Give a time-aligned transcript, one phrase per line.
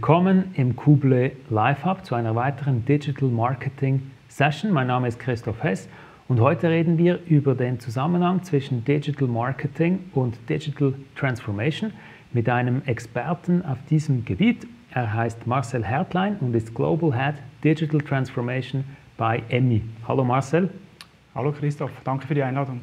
[0.00, 4.72] Willkommen im Kuble Live Hub zu einer weiteren Digital Marketing Session.
[4.72, 5.90] Mein Name ist Christoph Hess
[6.26, 11.92] und heute reden wir über den Zusammenhang zwischen Digital Marketing und Digital Transformation
[12.32, 14.66] mit einem Experten auf diesem Gebiet.
[14.90, 18.84] Er heißt Marcel Hertlein und ist Global Head Digital Transformation
[19.18, 19.82] bei Emmi.
[20.08, 20.70] Hallo Marcel.
[21.34, 22.80] Hallo Christoph, danke für die Einladung.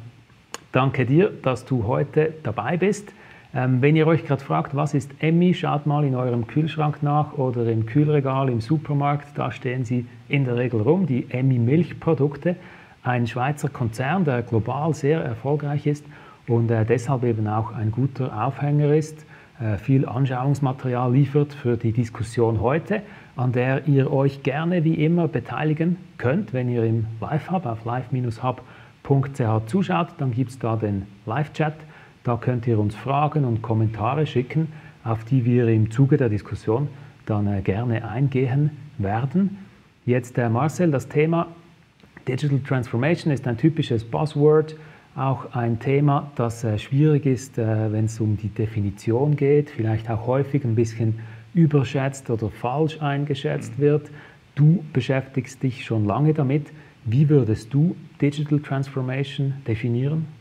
[0.70, 3.12] Danke dir, dass du heute dabei bist.
[3.54, 7.32] Ähm, wenn ihr euch gerade fragt, was ist Emmi, schaut mal in eurem Kühlschrank nach
[7.32, 9.28] oder im Kühlregal im Supermarkt.
[9.36, 12.56] Da stehen sie in der Regel rum, die Emmi Milchprodukte.
[13.02, 16.04] Ein Schweizer Konzern, der global sehr erfolgreich ist
[16.46, 19.24] und äh, deshalb eben auch ein guter Aufhänger ist,
[19.60, 23.02] äh, viel Anschauungsmaterial liefert für die Diskussion heute,
[23.36, 29.66] an der ihr euch gerne wie immer beteiligen könnt, wenn ihr im Live-Hub auf live-hub.ch
[29.66, 30.08] zuschaut.
[30.18, 31.74] Dann gibt es da den Live-Chat
[32.28, 34.68] da könnt ihr uns Fragen und Kommentare schicken,
[35.02, 36.88] auf die wir im Zuge der Diskussion
[37.24, 39.56] dann äh, gerne eingehen werden.
[40.04, 41.46] Jetzt äh, Marcel, das Thema
[42.28, 44.76] Digital Transformation ist ein typisches Buzzword,
[45.16, 50.26] auch ein Thema, das äh, schwierig ist, wenn es um die Definition geht, vielleicht auch
[50.26, 51.20] häufig ein bisschen
[51.54, 54.10] überschätzt oder falsch eingeschätzt wird.
[54.54, 56.66] Du beschäftigst dich schon lange damit.
[57.06, 60.37] Wie würdest du Digital Transformation definieren?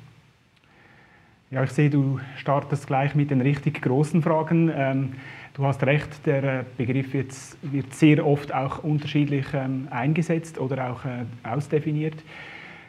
[1.49, 4.69] Ja, ich sehe, du startest gleich mit den richtig großen Fragen.
[4.75, 5.13] Ähm,
[5.53, 10.91] du hast recht, der äh, Begriff wird, wird sehr oft auch unterschiedlich ähm, eingesetzt oder
[10.91, 12.15] auch äh, ausdefiniert.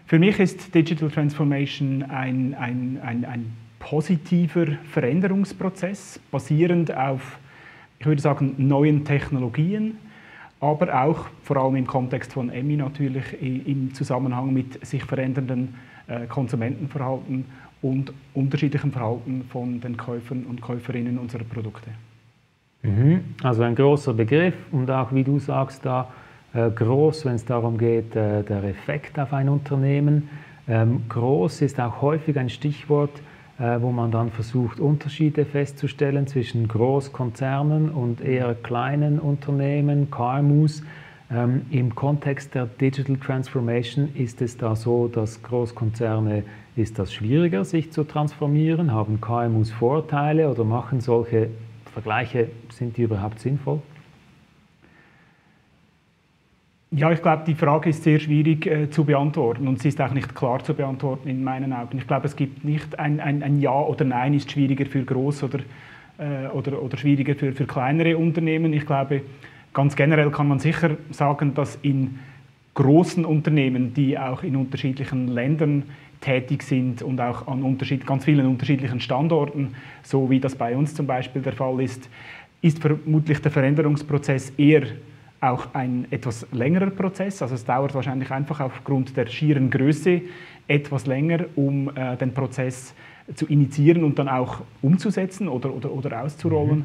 [0.06, 7.38] Für mich ist Digital Transformation ein, ein, ein, ein positiver Veränderungsprozess, basierend auf,
[8.00, 9.98] ich würde sagen, neuen Technologien,
[10.58, 15.76] aber auch vor allem im Kontext von EMI natürlich im Zusammenhang mit sich verändernden
[16.08, 17.44] äh, Konsumentenverhalten
[17.82, 21.90] und unterschiedlichem Verhalten von den Käufern und Käuferinnen unserer Produkte.
[22.82, 23.20] Mhm.
[23.42, 26.08] Also ein großer Begriff und auch, wie du sagst, da
[26.54, 30.28] äh, groß, wenn es darum geht, äh, der Effekt auf ein Unternehmen.
[30.66, 33.22] Ähm, groß ist auch häufig ein Stichwort,
[33.58, 40.82] äh, wo man dann versucht, Unterschiede festzustellen zwischen Großkonzernen und eher kleinen Unternehmen, KMUs.
[41.30, 46.44] Ähm, Im Kontext der Digital Transformation ist es da so, dass Großkonzerne
[46.78, 48.92] ist das schwieriger, sich zu transformieren?
[48.92, 51.48] Haben KMUs Vorteile oder machen solche
[51.92, 53.80] Vergleiche, sind die überhaupt sinnvoll?
[56.90, 60.12] Ja, ich glaube, die Frage ist sehr schwierig äh, zu beantworten und sie ist auch
[60.12, 61.98] nicht klar zu beantworten in meinen Augen.
[61.98, 65.42] Ich glaube, es gibt nicht ein, ein, ein Ja oder Nein ist schwieriger für groß
[65.42, 65.58] oder,
[66.18, 68.72] äh, oder, oder schwieriger für, für kleinere Unternehmen.
[68.72, 69.20] Ich glaube,
[69.78, 72.18] Ganz generell kann man sicher sagen, dass in
[72.74, 75.84] großen Unternehmen, die auch in unterschiedlichen Ländern
[76.20, 80.94] tätig sind und auch an unterschied ganz vielen unterschiedlichen Standorten, so wie das bei uns
[80.94, 82.08] zum Beispiel der Fall ist,
[82.60, 84.82] ist vermutlich der Veränderungsprozess eher
[85.40, 87.42] auch ein etwas längerer Prozess.
[87.42, 90.22] Also es dauert wahrscheinlich einfach aufgrund der schieren Größe
[90.66, 92.94] etwas länger, um äh, den Prozess
[93.34, 96.78] zu initiieren und dann auch umzusetzen oder, oder, oder auszurollen.
[96.78, 96.84] Mhm.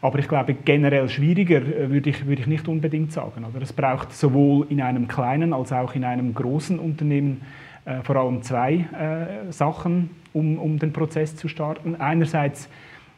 [0.00, 3.44] Aber ich glaube, generell schwieriger äh, würde ich, würde ich nicht unbedingt sagen.
[3.44, 7.42] Oder es braucht sowohl in einem kleinen als auch in einem großen Unternehmen
[7.88, 11.96] äh, vor allem zwei äh, Sachen, um, um den Prozess zu starten.
[11.96, 12.68] Einerseits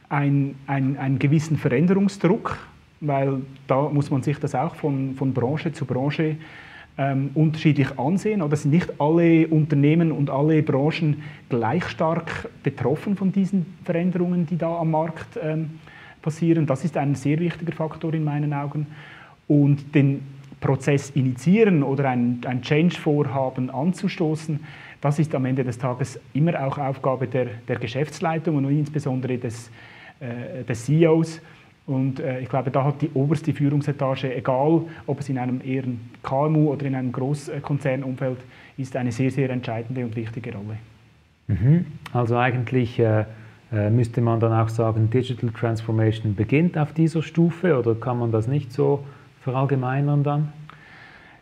[0.08, 2.56] ein, ein, einen gewissen Veränderungsdruck,
[3.00, 6.36] weil da muss man sich das auch von, von Branche zu Branche
[6.98, 8.42] ähm, unterschiedlich ansehen.
[8.42, 14.56] Oder sind nicht alle Unternehmen und alle Branchen gleich stark betroffen von diesen Veränderungen, die
[14.56, 15.80] da am Markt ähm,
[16.22, 16.66] passieren.
[16.66, 18.86] Das ist ein sehr wichtiger Faktor in meinen Augen.
[19.48, 20.22] Und den
[20.60, 24.60] Prozess initiieren oder ein, ein Change-Vorhaben anzustoßen,
[25.00, 29.70] das ist am Ende des Tages immer auch Aufgabe der, der Geschäftsleitung und insbesondere des,
[30.20, 31.40] äh, des CEOs.
[31.86, 35.84] Und äh, ich glaube, da hat die oberste Führungsetage, egal ob es in einem eher
[36.22, 38.38] KMU oder in einem Großkonzernumfeld
[38.76, 40.76] ist, eine sehr, sehr entscheidende und wichtige Rolle.
[41.48, 41.86] Mhm.
[42.12, 43.24] Also eigentlich äh
[43.72, 48.32] äh, müsste man dann auch sagen, Digital Transformation beginnt auf dieser Stufe oder kann man
[48.32, 49.04] das nicht so
[49.40, 50.52] verallgemeinern dann?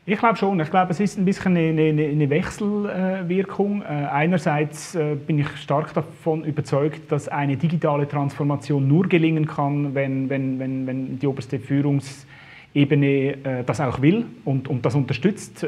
[0.07, 0.59] Ich glaube schon.
[0.61, 3.83] Ich glaube, es ist ein bisschen eine, eine, eine Wechselwirkung.
[3.83, 9.95] Äh, einerseits äh, bin ich stark davon überzeugt, dass eine digitale Transformation nur gelingen kann,
[9.95, 15.67] wenn, wenn, wenn, wenn die oberste Führungsebene das auch will und, und das unterstützt.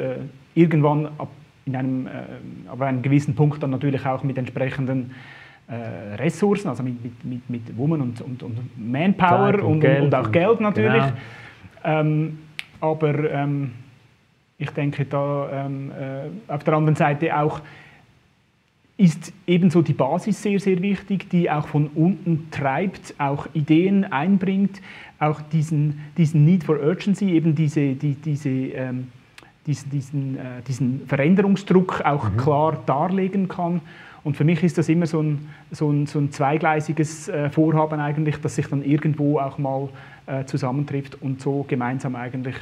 [0.55, 1.29] Irgendwann ab,
[1.65, 2.09] in einem,
[2.71, 5.11] ab einem gewissen Punkt dann natürlich auch mit entsprechenden
[5.71, 10.15] äh, Ressourcen, also mit, mit, mit, mit Woman und, und, und Manpower und, und, und,
[10.15, 11.03] auch Geld natürlich.
[11.03, 11.13] Genau.
[11.85, 12.39] Ähm,
[12.81, 13.73] aber ähm,
[14.59, 17.61] ich denke da ähm, äh, auf der anderen Seite auch
[19.01, 24.83] ist ebenso die Basis sehr, sehr wichtig, die auch von unten treibt, auch Ideen einbringt,
[25.19, 29.09] auch diesen, diesen Need for Urgency, eben diese, die, diese, ähm,
[29.67, 32.37] diesen, diesen, äh, diesen Veränderungsdruck auch mhm.
[32.37, 33.81] klar darlegen kann.
[34.23, 38.01] Und für mich ist das immer so ein, so ein, so ein zweigleisiges äh, Vorhaben
[38.01, 39.89] eigentlich, das sich dann irgendwo auch mal
[40.27, 42.57] äh, zusammentrifft und so gemeinsam eigentlich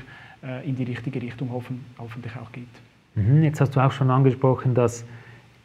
[0.44, 2.69] äh, in die richtige Richtung hoffen, hoffentlich auch geht.
[3.14, 5.05] Mhm, jetzt hast du auch schon angesprochen, dass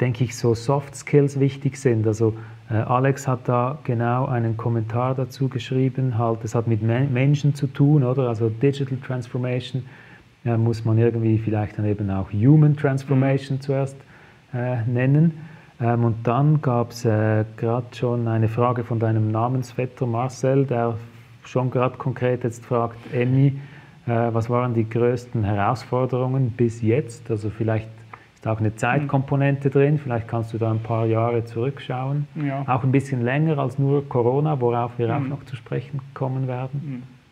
[0.03, 2.05] denke ich, so Soft Skills wichtig sind.
[2.07, 2.33] Also
[2.69, 7.55] äh, Alex hat da genau einen Kommentar dazu geschrieben, halt, es hat mit Men Menschen
[7.55, 8.27] zu tun, oder?
[8.27, 9.83] Also Digital Transformation
[10.45, 13.61] äh, muss man irgendwie vielleicht dann eben auch Human Transformation mhm.
[13.61, 13.95] zuerst
[14.53, 15.31] äh, nennen.
[15.81, 20.97] Ähm, und dann gab es äh, gerade schon eine Frage von deinem Namensvetter Marcel, der
[21.43, 23.59] schon gerade konkret jetzt fragt, Emmy,
[24.05, 27.29] äh, was waren die größten Herausforderungen bis jetzt?
[27.31, 27.89] Also vielleicht
[28.35, 32.27] ist auch eine Zeitkomponente drin, vielleicht kannst du da ein paar Jahre zurückschauen.
[32.35, 32.63] Ja.
[32.67, 35.13] Auch ein bisschen länger als nur Corona, worauf wir mhm.
[35.13, 36.81] auch noch zu sprechen kommen werden.
[36.83, 37.22] Mhm.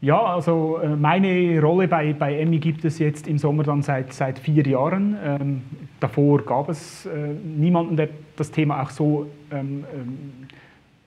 [0.00, 4.12] Ja, also äh, meine Rolle bei, bei Emmy gibt es jetzt im Sommer dann seit,
[4.12, 5.16] seit vier Jahren.
[5.24, 5.62] Ähm,
[5.98, 10.18] davor gab es äh, niemanden, der das Thema auch so ähm, ähm,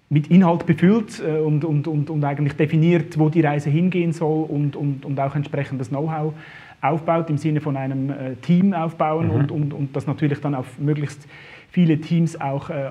[0.09, 4.43] mit Inhalt befüllt äh, und, und, und, und eigentlich definiert, wo die Reise hingehen soll
[4.43, 6.33] und, und, und auch entsprechendes Know-how
[6.81, 9.33] aufbaut, im Sinne von einem äh, Team aufbauen mhm.
[9.33, 11.25] und, und, und das natürlich dann auf möglichst
[11.69, 12.89] viele Teams auch äh,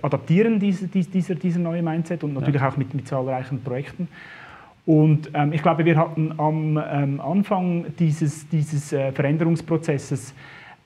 [0.00, 2.68] adaptieren, diese, dieser, dieser neue Mindset und natürlich ja.
[2.70, 4.08] auch mit, mit zahlreichen Projekten.
[4.86, 10.32] Und ähm, ich glaube, wir hatten am ähm, Anfang dieses, dieses äh, Veränderungsprozesses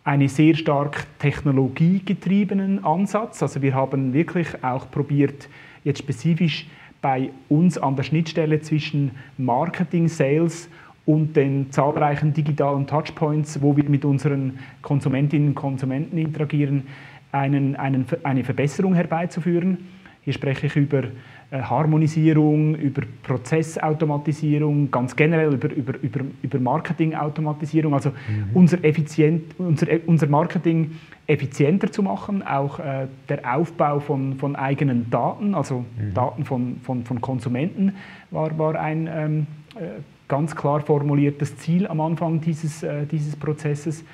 [0.05, 3.43] einen sehr stark technologiegetriebenen Ansatz.
[3.43, 5.49] Also wir haben wirklich auch probiert,
[5.85, 6.67] jetzt spezifisch
[7.03, 10.71] bei uns an der Schnittstelle zwischen Marketing, Sales
[11.05, 16.85] und den zahlreichen digitalen Touchpoints, wo wir mit unseren Konsumentinnen und Konsumenten interagieren,
[17.33, 19.79] einen, einen, eine Verbesserung herbeizuführen.
[20.23, 21.05] Hier spreche ich über
[21.53, 28.51] Harmonisierung, über Prozessautomatisierung, ganz generell über, über, über, über Marketingautomatisierung, also mhm.
[28.55, 30.93] unser, effizient, unser, unser Marketing
[31.27, 36.15] effizienter zu machen, auch äh, der Aufbau von, von eigenen Daten, also mhm.
[36.15, 37.95] Daten von, von, von Konsumenten,
[38.31, 44.05] war, war ein ähm, äh, ganz klar formuliertes Ziel am Anfang dieses, äh, dieses Prozesses.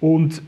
[0.00, 0.42] Und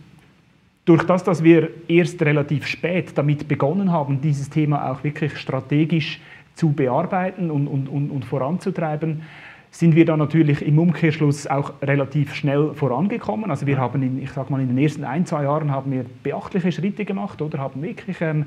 [0.84, 6.20] durch das, dass wir erst relativ spät damit begonnen haben, dieses Thema auch wirklich strategisch
[6.54, 9.22] zu bearbeiten und, und, und, und voranzutreiben,
[9.70, 13.50] sind wir dann natürlich im Umkehrschluss auch relativ schnell vorangekommen.
[13.50, 16.04] Also wir haben, in, ich sag mal, in den ersten ein, zwei Jahren haben wir
[16.22, 18.44] beachtliche Schritte gemacht oder haben wirklich ähm,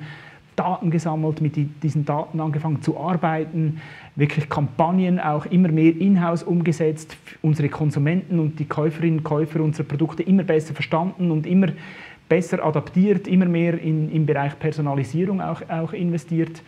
[0.55, 3.81] Daten gesammelt, mit diesen Daten angefangen zu arbeiten,
[4.15, 9.87] wirklich Kampagnen auch immer mehr in-house umgesetzt, unsere Konsumenten und die Käuferinnen und Käufer unserer
[9.87, 11.69] Produkte immer besser verstanden und immer
[12.27, 16.61] besser adaptiert, immer mehr in, im Bereich Personalisierung auch, auch investiert.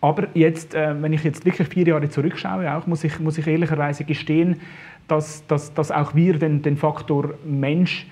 [0.00, 3.46] Aber jetzt, äh, wenn ich jetzt wirklich vier Jahre zurückschaue, auch, muss, ich, muss ich
[3.46, 4.60] ehrlicherweise gestehen,
[5.08, 8.06] dass, dass, dass auch wir den, den Faktor Mensch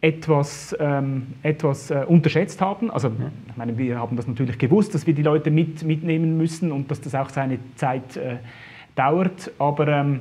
[0.00, 2.90] etwas, ähm, etwas äh, unterschätzt haben.
[2.90, 3.10] Also,
[3.48, 6.90] ich meine, wir haben das natürlich gewusst, dass wir die Leute mit, mitnehmen müssen und
[6.90, 8.36] dass das auch seine Zeit äh,
[8.94, 9.50] dauert.
[9.58, 10.20] Aber ähm,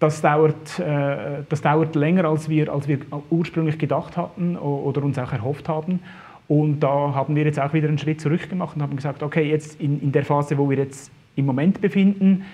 [0.00, 5.18] das dauert, äh, das dauert länger, als wir, als wir ursprünglich gedacht hatten oder uns
[5.18, 6.00] auch erhofft haben.
[6.48, 9.48] Und da haben wir jetzt auch wieder einen Schritt zurück gemacht und haben gesagt, okay,
[9.48, 12.44] jetzt in, in der Phase, wo wir jetzt im Moment befinden,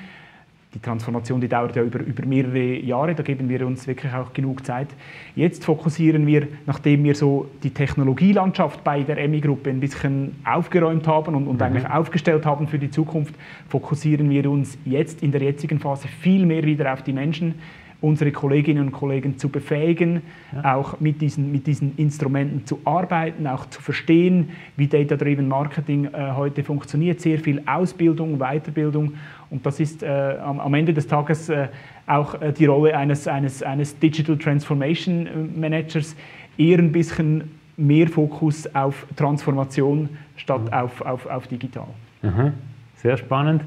[0.77, 4.35] die Transformation, die dauert ja über, über mehrere Jahre, da geben wir uns wirklich auch
[4.35, 4.89] genug Zeit.
[5.35, 11.35] Jetzt fokussieren wir, nachdem wir so die Technologielandschaft bei der EMI-Gruppe ein bisschen aufgeräumt haben
[11.35, 11.63] und, und mhm.
[11.63, 13.35] eigentlich aufgestellt haben für die Zukunft,
[13.69, 17.55] fokussieren wir uns jetzt in der jetzigen Phase viel mehr wieder auf die Menschen,
[18.03, 20.21] unsere Kolleginnen und Kollegen zu befähigen,
[20.53, 20.77] ja.
[20.77, 26.33] auch mit diesen, mit diesen Instrumenten zu arbeiten, auch zu verstehen, wie Data-Driven Marketing äh,
[26.37, 27.21] heute funktioniert.
[27.21, 29.15] Sehr viel Ausbildung, Weiterbildung
[29.51, 31.69] und das ist äh, am, am, Ende des Tages äh,
[32.07, 36.17] auch äh, die Rolle eines, eines, eines Digital Transformation äh, Managers,
[36.59, 40.73] eher ein bisschen mehr Fokus auf Transformation statt mhm.
[40.73, 41.87] auf, auf, auf digital.
[42.23, 42.53] Mhm.
[42.97, 43.63] Sehr spannend.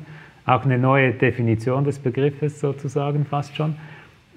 [0.45, 3.75] Auch eine neue Definition des Begriffes sozusagen fast schon.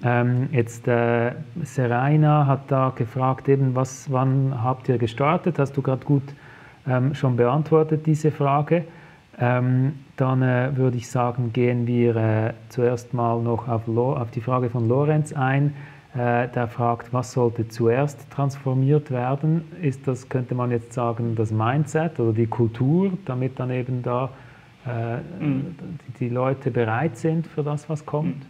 [0.03, 1.31] Ähm, jetzt äh,
[1.63, 5.57] Serena hat da gefragt, eben, was, wann habt ihr gestartet?
[5.59, 6.23] Hast du gerade gut
[6.87, 8.83] ähm, schon beantwortet, diese Frage.
[9.39, 14.41] Ähm, dann äh, würde ich sagen, gehen wir äh, zuerst mal noch auf, auf, die
[14.41, 15.73] Frage von Lorenz ein.
[16.13, 19.63] Äh, der fragt, was sollte zuerst transformiert werden?
[19.81, 24.29] Ist das, könnte man jetzt sagen, das Mindset oder die Kultur, damit dann eben da
[25.39, 25.75] mhm.
[26.19, 28.45] die, die, Leute bereit sind für das, was kommt?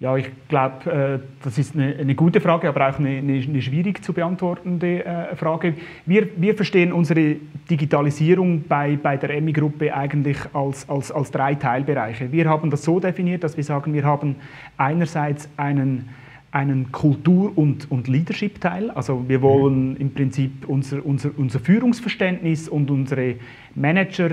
[0.00, 4.04] Ja, ich glaube, äh, das ist eine, eine, gute Frage, aber auch eine, eine, schwierig
[4.04, 5.74] zu beantwortende äh, Frage.
[6.04, 7.36] Wir, wir verstehen unsere
[7.70, 12.32] Digitalisierung bei, bei der EMI-Gruppe eigentlich als, als, als drei Teilbereiche.
[12.32, 14.34] Wir haben das so definiert, dass wir sagen, wir haben
[14.76, 16.08] einerseits einen,
[16.50, 18.90] einen Kultur- und, und Leadership-Teil.
[18.90, 23.36] Also wir wollen im Prinzip unser, unser, unser Führungsverständnis und unsere
[23.76, 24.30] Manager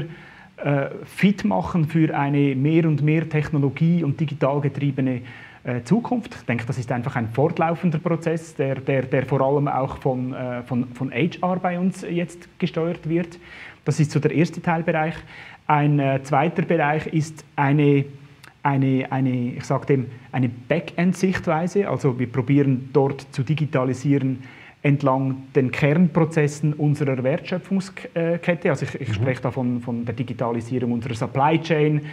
[0.57, 5.21] äh, fit machen für eine mehr und mehr technologie- und digital getriebene
[5.83, 6.35] Zukunft.
[6.35, 10.33] Ich denke, das ist einfach ein fortlaufender Prozess, der, der, der vor allem auch von,
[10.33, 13.37] äh, von, von HR bei uns jetzt gesteuert wird.
[13.85, 15.15] Das ist so der erste Teilbereich.
[15.67, 18.05] Ein äh, zweiter Bereich ist eine,
[18.63, 21.87] eine, eine, ich sage dem, eine Backend-Sichtweise.
[21.87, 24.39] Also wir probieren dort zu digitalisieren
[24.83, 28.69] entlang den Kernprozessen unserer Wertschöpfungskette.
[28.69, 29.13] Also ich, ich mhm.
[29.13, 32.03] spreche da von, von der Digitalisierung unserer Supply Chain, äh,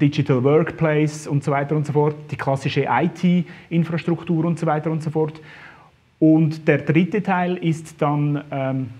[0.00, 5.02] Digital Workplace und so weiter und so fort, die klassische IT-Infrastruktur und so weiter und
[5.02, 5.40] so fort.
[6.18, 8.90] Und der dritte Teil ist dann ähm,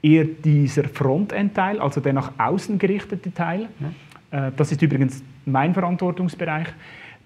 [0.00, 3.68] eher dieser Frontend-Teil, also der nach außen gerichtete Teil.
[4.30, 4.48] Ja.
[4.48, 6.68] Äh, das ist übrigens mein Verantwortungsbereich.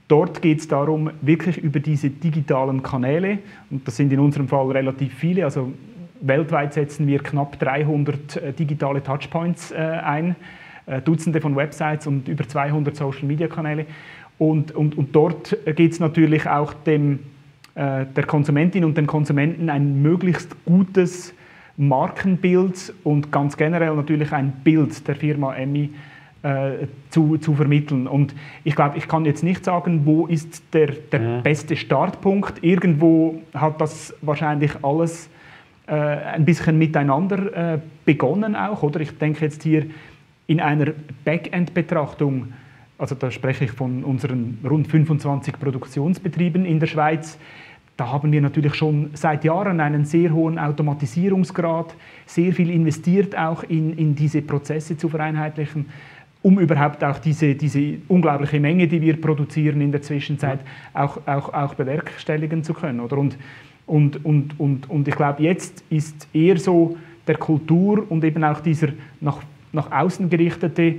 [0.08, 3.38] Dort geht es darum, wirklich über diese digitalen Kanäle,
[3.70, 5.72] und das sind in unserem Fall relativ viele, also
[6.20, 10.34] weltweit setzen wir knapp 300 äh, digitale Touchpoints äh, ein, äh,
[11.04, 13.86] Dutzende von Websites und über 200 Social-Media-Kanäle.
[14.38, 17.20] Und, und, und dort geht es natürlich auch dem,
[17.74, 21.34] äh, der Konsumentin und dem Konsumenten ein möglichst gutes
[21.76, 25.90] Markenbild und ganz generell natürlich ein Bild der Firma Emmy
[26.42, 28.06] äh, zu, zu vermitteln.
[28.06, 31.40] Und ich glaube, ich kann jetzt nicht sagen, wo ist der, der ja.
[31.40, 32.62] beste Startpunkt.
[32.62, 35.28] Irgendwo hat das wahrscheinlich alles
[35.86, 38.82] äh, ein bisschen miteinander äh, begonnen auch.
[38.82, 39.86] Oder ich denke jetzt hier
[40.46, 40.92] in einer
[41.24, 42.52] Backend-Betrachtung,
[42.98, 47.38] also da spreche ich von unseren rund 25 Produktionsbetrieben in der Schweiz,
[47.96, 51.94] da haben wir natürlich schon seit Jahren einen sehr hohen Automatisierungsgrad,
[52.26, 55.86] sehr viel investiert auch in, in diese Prozesse zu vereinheitlichen,
[56.42, 60.60] um überhaupt auch diese, diese unglaubliche Menge, die wir produzieren in der Zwischenzeit,
[60.92, 63.00] auch, auch, auch bewerkstelligen zu können.
[63.00, 63.16] Oder?
[63.16, 63.38] Und,
[63.86, 68.60] und, und, und, und ich glaube, jetzt ist eher so der Kultur und eben auch
[68.60, 68.88] dieser
[69.20, 69.38] nach
[69.76, 70.96] nach außen gerichtete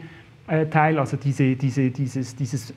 [0.47, 2.75] äh, Teil, also diese, diese, dieses, dieses äh,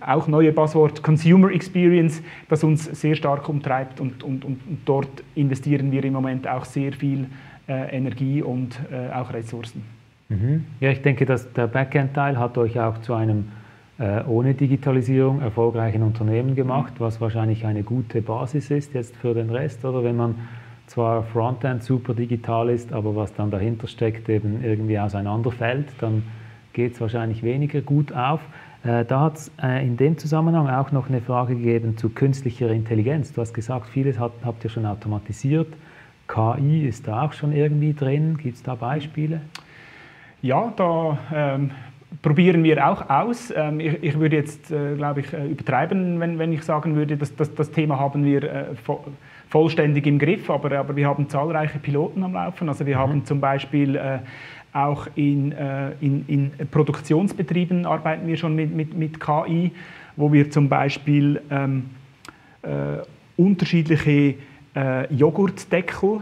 [0.00, 5.24] auch neue Buzzword Consumer Experience, das uns sehr stark umtreibt und, und, und, und dort
[5.34, 7.26] investieren wir im Moment auch sehr viel
[7.68, 9.82] äh, Energie und äh, auch Ressourcen.
[10.28, 10.64] Mhm.
[10.78, 13.48] Ja, ich denke, dass der Backend-Teil hat euch auch zu einem
[13.98, 19.50] äh, ohne Digitalisierung erfolgreichen Unternehmen gemacht, was wahrscheinlich eine gute Basis ist jetzt für den
[19.50, 20.36] Rest, oder wenn man
[20.88, 26.22] zwar Frontend super digital ist, aber was dann dahinter steckt, eben irgendwie auseinanderfällt, dann
[26.72, 28.40] geht es wahrscheinlich weniger gut auf.
[28.84, 32.70] Äh, da hat es äh, in dem Zusammenhang auch noch eine Frage gegeben zu künstlicher
[32.70, 33.32] Intelligenz.
[33.32, 35.68] Du hast gesagt, vieles habt ihr schon automatisiert.
[36.28, 38.36] KI ist da auch schon irgendwie drin.
[38.36, 39.40] Gibt es da Beispiele?
[40.42, 41.70] Ja, da ähm,
[42.22, 43.52] probieren wir auch aus.
[43.54, 47.16] Ähm, ich, ich, würde jetzt, äh, glaube ich, äh, übertreiben, wenn, wenn ich sagen würde,
[47.16, 48.64] dass, dass das Thema haben wir äh,
[49.48, 52.68] vollständig im Griff, aber, aber wir haben zahlreiche Piloten am Laufen.
[52.68, 53.00] Also wir mhm.
[53.00, 53.98] haben zum Beispiel
[54.74, 55.52] auch in,
[56.00, 59.72] in, in, Produktionsbetrieben arbeiten wir schon mit, mit, mit KI,
[60.16, 61.86] wo wir zum Beispiel ähm,
[62.62, 62.98] äh,
[63.38, 64.34] unterschiedliche
[64.74, 66.20] äh, Joghurtdeckel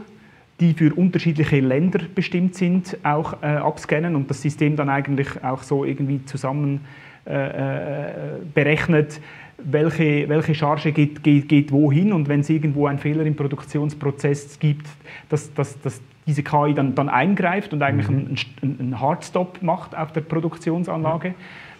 [0.60, 5.62] die für unterschiedliche Länder bestimmt sind, auch äh, abscannen und das System dann eigentlich auch
[5.62, 6.80] so irgendwie zusammen
[7.24, 9.20] äh, berechnet,
[9.58, 14.58] welche, welche Charge geht, geht, geht wohin und wenn es irgendwo einen Fehler im Produktionsprozess
[14.58, 14.86] gibt,
[15.28, 18.36] dass, dass, dass diese KI dann, dann eingreift und eigentlich mhm.
[18.62, 21.34] einen, einen Hardstop macht auf der Produktionsanlage.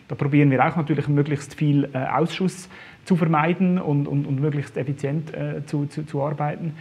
[0.09, 2.69] Da probieren wir auch natürlich möglichst viel äh, Ausschuss
[3.05, 6.75] zu vermeiden und, und, und möglichst effizient äh, zu, zu, zu arbeiten.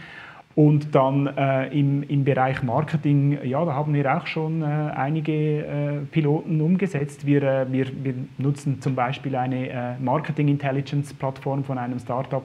[0.56, 5.32] Und dann äh, im, im Bereich Marketing, ja, da haben wir auch schon äh, einige
[5.32, 7.26] äh, Piloten umgesetzt.
[7.26, 12.42] Wir, äh, wir, wir nutzen zum Beispiel eine äh, Marketing Intelligence Plattform von einem Startup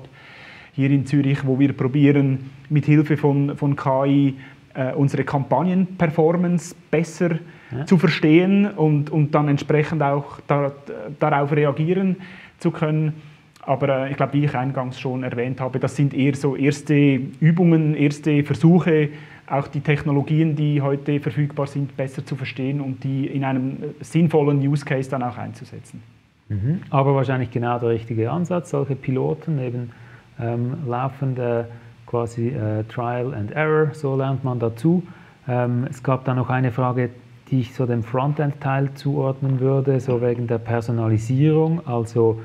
[0.74, 4.36] hier in Zürich, wo wir probieren, mit Hilfe von, von KI
[4.74, 7.40] äh, unsere Kampagnenperformance besser
[7.72, 7.86] ja.
[7.86, 10.74] zu verstehen und, und dann entsprechend auch da,
[11.18, 12.18] darauf reagieren
[12.58, 13.14] zu können.
[13.62, 16.96] Aber äh, ich glaube, wie ich eingangs schon erwähnt habe, das sind eher so erste
[17.40, 19.10] Übungen, erste Versuche,
[19.48, 24.60] auch die Technologien, die heute verfügbar sind, besser zu verstehen und die in einem sinnvollen
[24.60, 26.02] Use Case dann auch einzusetzen.
[26.48, 26.82] Mhm.
[26.90, 29.92] Aber wahrscheinlich genau der richtige Ansatz, solche Piloten eben
[30.40, 31.68] ähm, laufende
[32.06, 35.04] quasi äh, Trial and Error, so lernt man dazu.
[35.48, 37.10] Ähm, es gab da noch eine Frage,
[37.50, 42.40] die ich so dem Frontend-Teil zuordnen würde, so wegen der Personalisierung, also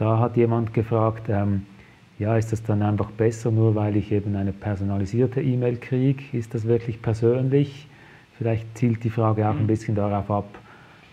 [0.00, 1.66] da hat jemand gefragt, ähm,
[2.18, 6.22] ja, ist das dann einfach besser, nur weil ich eben eine personalisierte E-Mail kriege?
[6.32, 7.86] Ist das wirklich persönlich?
[8.38, 9.66] Vielleicht zielt die Frage auch ein mhm.
[9.66, 10.58] bisschen darauf ab,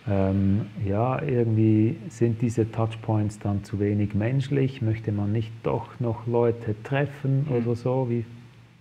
[0.10, 4.82] ähm, ja, irgendwie sind diese Touchpoints dann zu wenig menschlich?
[4.82, 7.58] Möchte man nicht doch noch Leute treffen mhm.
[7.58, 8.08] oder so?
[8.10, 8.24] Wie,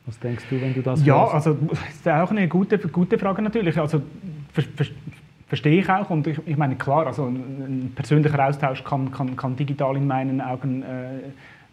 [0.06, 1.34] was denkst du, wenn du das Ja, hörst?
[1.34, 3.76] also das ist auch eine gute, gute Frage natürlich.
[3.76, 4.02] Also
[5.48, 9.56] verstehe ich auch und ich, ich, meine klar, also ein persönlicher Austausch kann, kann, kann
[9.56, 10.86] digital in meinen Augen äh,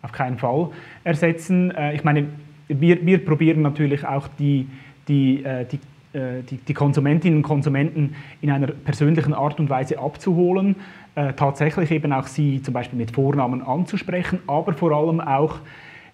[0.01, 0.69] auf keinen Fall
[1.03, 1.71] ersetzen.
[1.71, 2.27] Äh, ich meine,
[2.67, 4.67] wir, wir probieren natürlich auch die,
[5.07, 5.79] die, äh, die
[6.13, 10.75] äh, die, die, Konsumentinnen und Konsumenten in einer persönlichen Art und Weise abzuholen,
[11.15, 15.55] äh, tatsächlich eben auch sie zum Beispiel mit Vornamen anzusprechen, aber vor allem auch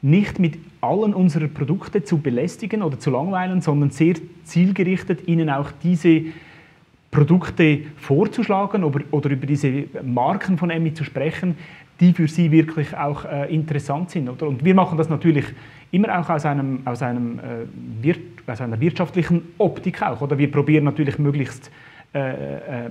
[0.02, 5.70] nicht mit allen unserer Produkte zu belästigen oder zu langweilen, sondern sehr zielgerichtet ihnen auch
[5.84, 6.22] diese
[7.12, 11.56] Produkte vorzuschlagen oder, oder über diese Marken von Emmy zu sprechen,
[12.00, 14.30] die für sie wirklich auch äh, interessant sind.
[14.30, 14.48] Oder?
[14.48, 15.46] Und wir machen das natürlich
[15.92, 17.40] immer auch aus, einem, aus, einem,
[18.04, 18.14] äh,
[18.48, 20.22] aus einer wirtschaftlichen Optik auch.
[20.22, 20.38] Oder?
[20.38, 21.72] Wir probieren natürlich möglichst
[22.14, 22.90] äh, äh,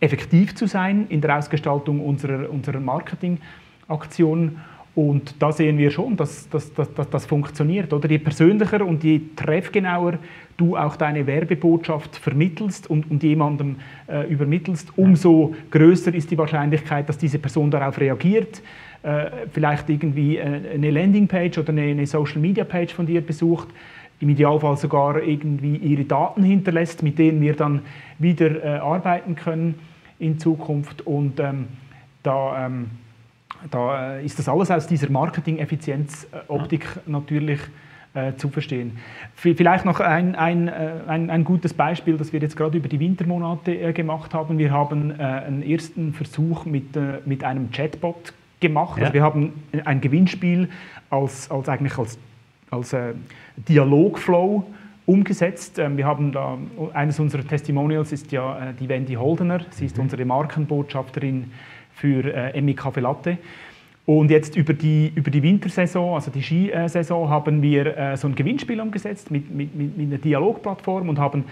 [0.00, 4.58] effektiv zu sein in der Ausgestaltung unserer, unserer Marketingaktionen.
[4.96, 7.92] Und da sehen wir schon, dass, dass, dass, dass das funktioniert.
[7.92, 8.08] Oder?
[8.08, 10.14] Je persönlicher und je treffgenauer
[10.56, 13.76] du auch deine Werbebotschaft vermittelst und, und jemandem
[14.08, 18.62] äh, übermittelst, umso größer ist die Wahrscheinlichkeit, dass diese Person darauf reagiert,
[19.02, 23.68] äh, vielleicht irgendwie äh, eine Landingpage oder eine, eine Social-Media-Page von dir besucht,
[24.20, 27.82] im Idealfall sogar irgendwie ihre Daten hinterlässt, mit denen wir dann
[28.18, 29.74] wieder äh, arbeiten können
[30.18, 31.06] in Zukunft.
[31.06, 31.66] Und ähm,
[32.22, 32.86] da, ähm,
[33.70, 37.02] da äh, ist das alles aus dieser Marketing-Effizienz-Optik ja.
[37.06, 37.60] natürlich
[38.16, 38.96] äh, zu verstehen.
[39.34, 42.98] Vielleicht noch ein, ein, äh, ein, ein, gutes Beispiel, das wir jetzt gerade über die
[42.98, 44.56] Wintermonate äh, gemacht haben.
[44.56, 48.96] Wir haben äh, einen ersten Versuch mit, äh, mit einem Chatbot gemacht.
[48.96, 49.04] Ja.
[49.04, 49.52] Also wir haben
[49.84, 50.70] ein Gewinnspiel
[51.10, 52.18] als, als eigentlich als,
[52.70, 53.12] als äh,
[53.68, 54.64] Dialogflow
[55.04, 55.78] umgesetzt.
[55.78, 56.56] Ähm, wir haben da,
[56.94, 59.60] eines unserer Testimonials ist ja die Wendy Holdener.
[59.70, 60.04] Sie ist mhm.
[60.04, 61.52] unsere Markenbotschafterin
[61.92, 63.38] für Emmy Kaffee Latte.
[64.06, 68.36] Und jetzt über die, über die Wintersaison, also die Skisaison, haben wir äh, so ein
[68.36, 71.44] Gewinnspiel umgesetzt mit, mit, mit, einer Dialogplattform und haben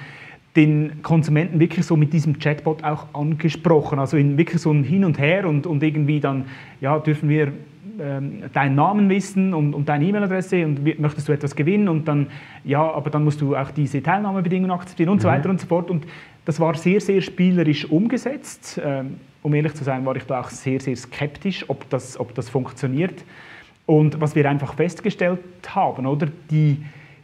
[0.55, 3.99] den Konsumenten wirklich so mit diesem Chatbot auch angesprochen.
[3.99, 6.45] Also in wirklich so ein Hin und Her und, und irgendwie dann,
[6.81, 7.53] ja, dürfen wir
[8.01, 12.29] ähm, deinen Namen wissen und, und deine E-Mail-Adresse und möchtest du etwas gewinnen und dann,
[12.65, 15.23] ja, aber dann musst du auch diese Teilnahmebedingungen akzeptieren und mhm.
[15.23, 15.91] so weiter und so fort.
[15.91, 16.07] Und
[16.45, 18.81] das war sehr, sehr spielerisch umgesetzt.
[18.85, 22.35] Ähm, um ehrlich zu sein, war ich da auch sehr, sehr skeptisch, ob das, ob
[22.35, 23.23] das funktioniert.
[23.85, 26.79] Und was wir einfach festgestellt haben, oder die,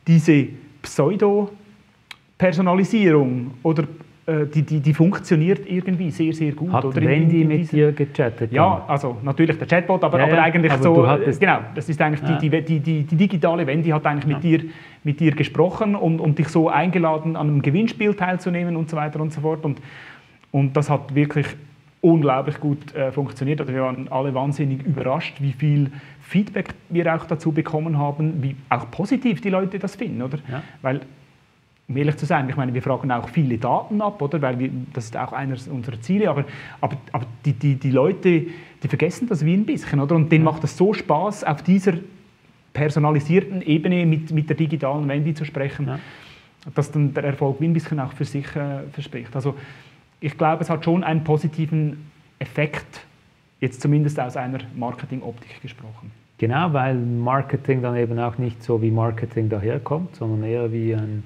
[0.07, 0.49] diese
[0.83, 3.85] Pseudo-Personalisierung oder
[4.27, 6.71] äh, die, die, die funktioniert irgendwie sehr, sehr gut.
[6.71, 8.53] Hat oder Wendy mit dir gechattet?
[8.53, 11.09] Ja, also natürlich der Chatbot, aber, ja, aber eigentlich aber so,
[11.41, 12.37] genau, das ist eigentlich ja.
[12.37, 14.35] die, die, die, die, digitale Wendy hat eigentlich ja.
[14.35, 14.61] mit, dir,
[15.05, 19.21] mit dir gesprochen und, und dich so eingeladen, an einem Gewinnspiel teilzunehmen und so weiter
[19.21, 19.65] und so fort.
[19.65, 19.81] Und,
[20.53, 21.47] und das hat wirklich
[22.01, 23.61] unglaublich gut äh, funktioniert.
[23.61, 25.91] Also wir waren alle wahnsinnig überrascht, wie viel
[26.23, 30.39] Feedback wir auch dazu bekommen haben, wie auch positiv die Leute das finden, oder?
[30.51, 30.63] Ja.
[30.83, 31.01] Weil
[31.91, 34.41] um ehrlich zu sein, ich meine, wir fragen auch viele Daten ab, oder?
[34.41, 36.45] Weil wir, das ist auch eines unserer Ziele, aber,
[36.81, 38.47] aber, aber die, die, die Leute,
[38.83, 40.15] die vergessen das wie ein bisschen, oder?
[40.15, 41.95] Und denen macht es so Spaß, auf dieser
[42.73, 45.99] personalisierten Ebene mit, mit der digitalen Wendy zu sprechen, ja.
[46.77, 49.35] dass dann der Erfolg wie ein bisschen auch für sich äh, verspricht.
[49.35, 49.57] Also
[50.21, 53.01] ich glaube, es hat schon einen positiven Effekt,
[53.61, 56.11] jetzt zumindest aus einer Marketing-Optik gesprochen.
[56.39, 61.23] Genau, weil Marketing dann eben auch nicht so wie Marketing daherkommt, sondern eher wie ein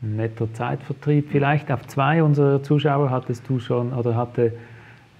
[0.00, 1.28] netter Zeitvertrieb.
[1.30, 4.52] Vielleicht auf zwei unserer Zuschauer hattest du schon oder hatte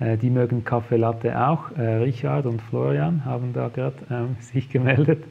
[0.00, 1.70] äh, die mögen Kaffee Latte auch.
[1.76, 5.24] Äh, Richard und Florian haben da gerade ähm, sich gemeldet.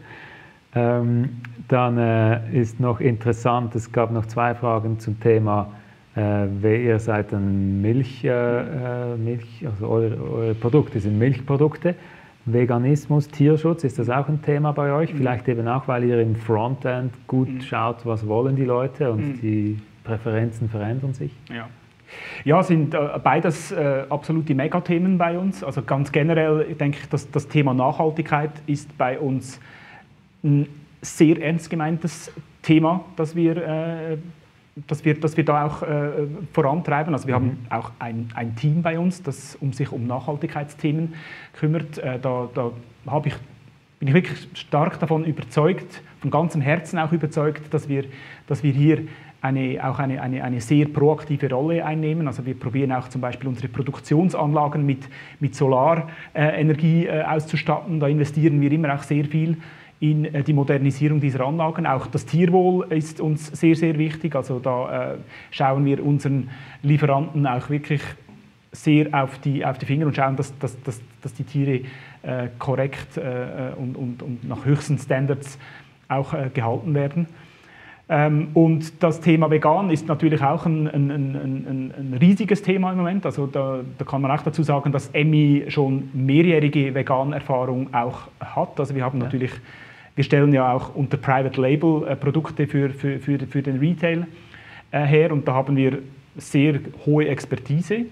[0.76, 5.72] Ähm, dann äh, ist noch interessant, es gab noch zwei Fragen zum Thema
[6.18, 11.96] äh, ihr seid dann Milch, äh, äh, Milch also eure, eure, Produkte sind Milchprodukte.
[12.46, 15.14] Veganismus, Tierschutz, ist das auch ein Thema bei euch?
[15.14, 15.18] Mhm.
[15.18, 17.62] Vielleicht eben auch, weil ihr im Frontend gut mhm.
[17.62, 19.42] schaut, was wollen die Leute und mhm.
[19.42, 21.32] die Präferenzen verändern sich?
[21.50, 21.68] Ja.
[22.46, 25.62] Ja, sind äh, beides äh, absolute Megathemen bei uns.
[25.62, 29.60] Also ganz generell denke ich, dass das Thema Nachhaltigkeit ist bei uns
[30.42, 30.68] ein
[31.02, 34.18] sehr ernst gemeintes Thema, das wir äh,
[34.88, 37.14] dass wir, dass wir da auch äh, vorantreiben.
[37.14, 37.44] Also wir mhm.
[37.44, 41.16] haben auch ein, ein Team bei uns, das um sich um Nachhaltigkeitsthemen
[41.54, 41.98] kümmert.
[41.98, 42.72] Äh, da da
[43.26, 43.36] ich,
[44.00, 48.06] bin ich wirklich stark davon überzeugt, von ganzem Herzen auch überzeugt, dass wir,
[48.48, 49.04] dass wir hier
[49.42, 52.28] eine, auch eine, eine, eine sehr proaktive Rolle einnehmen.
[52.28, 55.08] Also wir probieren auch zum Beispiel unsere Produktionsanlagen mit,
[55.40, 58.00] mit Solarenergie äh, auszustatten.
[58.00, 59.58] Da investieren wir immer auch sehr viel
[60.00, 61.86] in äh, die Modernisierung dieser Anlagen.
[61.86, 64.36] Auch das Tierwohl ist uns sehr, sehr wichtig.
[64.36, 65.18] Also da äh,
[65.52, 66.50] schauen wir unseren
[66.84, 68.02] Lieferanten auch wirklich
[68.72, 71.82] sehr auf die, auf die Finger und schauen, dass, dass, dass, dass die Tiere
[72.24, 75.58] äh, korrekt äh, und, und, und nach höchsten Standards
[76.10, 77.28] auch gehalten werden.
[78.10, 82.98] Ähm, und das Thema Vegan ist natürlich auch ein, ein, ein, ein riesiges Thema im
[83.00, 83.26] Moment.
[83.26, 88.80] Also da, da, kann man auch dazu sagen, dass Emmy schon mehrjährige Vegan-Erfahrung auch hat.
[88.80, 89.26] Also wir haben ja.
[89.26, 89.52] natürlich,
[90.18, 94.26] wir stellen ja auch unter Private Label äh, Produkte für, für, für, für, den Retail
[94.90, 96.00] äh, her und da haben wir
[96.36, 98.08] sehr hohe Expertise.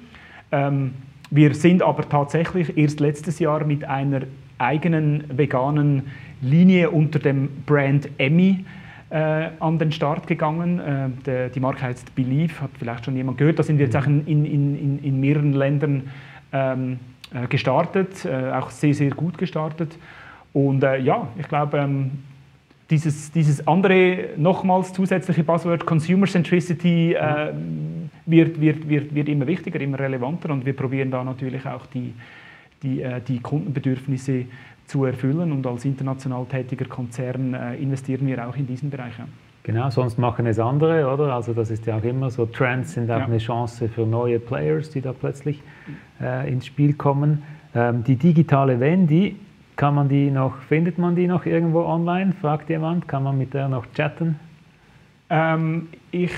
[0.51, 0.93] Ähm,
[1.31, 4.21] wir sind aber tatsächlich erst letztes Jahr mit einer
[4.59, 6.03] eigenen veganen
[6.41, 8.63] Linie unter dem Brand Emmy
[9.09, 10.79] äh, an den Start gegangen.
[10.79, 13.57] Äh, der, die Marke heißt Believe, hat vielleicht schon jemand gehört.
[13.57, 16.03] Da sind wir jetzt auch in, in, in, in mehreren Ländern
[16.53, 16.99] ähm,
[17.33, 19.97] äh, gestartet, äh, auch sehr, sehr gut gestartet.
[20.55, 22.11] Und äh, ja, ich glaube, ähm,
[22.89, 27.51] dieses, dieses andere, nochmals zusätzliche Buzzword Consumer Centricity äh,
[28.25, 32.13] wird, wird, wird, wird immer wichtiger, immer relevanter und wir probieren da natürlich auch die,
[32.83, 34.45] die, die Kundenbedürfnisse
[34.87, 35.51] zu erfüllen.
[35.51, 39.13] Und als international tätiger Konzern äh, investieren wir auch in diesen Bereich.
[39.63, 41.33] Genau, sonst machen es andere, oder?
[41.33, 43.25] Also das ist ja auch immer so, Trends sind auch ja.
[43.25, 45.61] eine Chance für neue Players, die da plötzlich
[46.21, 47.43] äh, ins Spiel kommen.
[47.73, 49.35] Ähm, die digitale Wendy,
[49.75, 52.33] kann man die noch, findet man die noch irgendwo online?
[52.39, 54.39] Fragt jemand, kann man mit der noch chatten?
[55.29, 56.31] Ähm, ich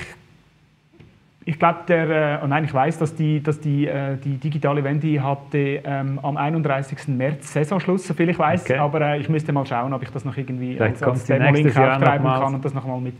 [1.48, 5.16] ich glaube, der, äh, nein, ich weiß, dass die, dass die, äh, die digitale Wendy
[5.16, 7.08] hatte ähm, am 31.
[7.08, 8.64] März Saisonschluss, soviel ich weiß.
[8.64, 8.76] Okay.
[8.76, 11.74] Aber äh, ich müsste mal schauen, ob ich das noch irgendwie Vielleicht als, als Demo-Link
[11.74, 13.16] auftreiben kann und das nochmal mit,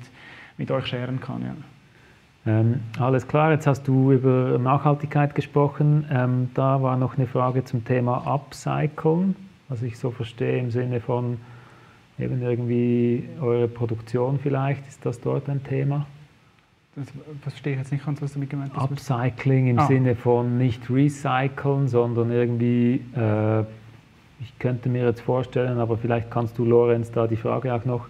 [0.59, 1.41] mit euch scheren kann.
[1.41, 1.55] Ja.
[2.61, 6.05] Ähm, alles klar, jetzt hast du über Nachhaltigkeit gesprochen.
[6.11, 9.37] Ähm, da war noch eine Frage zum Thema Upcycling,
[9.69, 11.39] was ich so verstehe im Sinne von
[12.19, 14.87] eben irgendwie eure Produktion vielleicht.
[14.89, 16.07] Ist das dort ein Thema?
[16.99, 18.81] das verstehe ich jetzt nicht ganz, was damit gemeint ist.
[18.81, 19.87] Upcycling im ah.
[19.87, 23.61] Sinne von nicht recyceln, sondern irgendwie, äh,
[24.41, 28.09] ich könnte mir jetzt vorstellen, aber vielleicht kannst du, Lorenz, da die Frage auch noch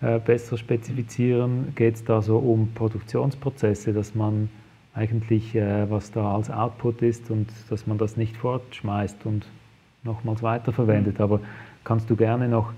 [0.00, 1.74] äh, besser spezifizieren.
[1.74, 4.48] Geht es da so um Produktionsprozesse, dass man
[4.94, 9.46] eigentlich, äh, was da als Output ist und dass man das nicht fortschmeißt und
[10.04, 11.20] nochmals weiterverwendet.
[11.20, 11.40] Aber
[11.82, 12.72] kannst du gerne noch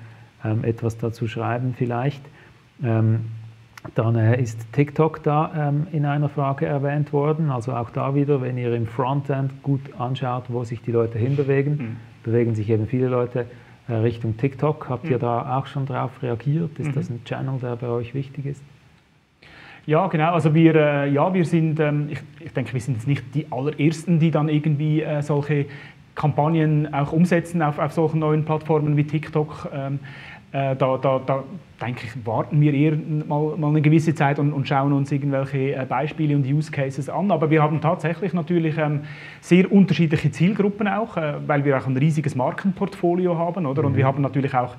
[0.45, 2.23] ähm, etwas dazu schreiben vielleicht?
[2.83, 3.27] Ähm,
[3.95, 7.51] dann äh, ist TikTok da ähm, in einer Frage erwähnt worden.
[7.51, 11.77] Also auch da wieder, wenn ihr im Frontend gut anschaut, wo sich die Leute hinbewegen,
[11.77, 11.97] mhm.
[12.25, 13.47] bewegen sich eben viele Leute
[13.89, 14.89] äh, Richtung TikTok.
[14.89, 15.13] Habt mhm.
[15.13, 16.79] ihr da auch schon darauf reagiert?
[16.79, 16.95] Ist mhm.
[16.95, 18.63] das ein Channel, der bei euch wichtig ist?
[19.87, 20.33] Ja, genau.
[20.33, 23.47] Also wir, äh, ja, wir sind, ähm, ich, ich, denke, wir sind jetzt nicht die
[23.53, 25.67] allerersten, die dann irgendwie äh, solche
[26.17, 29.71] Kampagnen auch umsetzen auf, auf solchen neuen Plattformen wie TikTok.
[29.73, 30.01] Ähm,
[30.53, 31.45] äh, da, da, da
[31.83, 32.97] denke ich, warten wir eher
[33.29, 37.09] mal, mal eine gewisse Zeit und, und schauen uns irgendwelche äh, Beispiele und Use Cases
[37.11, 37.31] an.
[37.31, 39.01] Aber wir haben tatsächlich natürlich ähm,
[39.41, 43.85] sehr unterschiedliche Zielgruppen auch, äh, weil wir auch ein riesiges Markenportfolio haben, oder?
[43.85, 43.97] Und mhm.
[43.97, 44.77] wir haben natürlich auch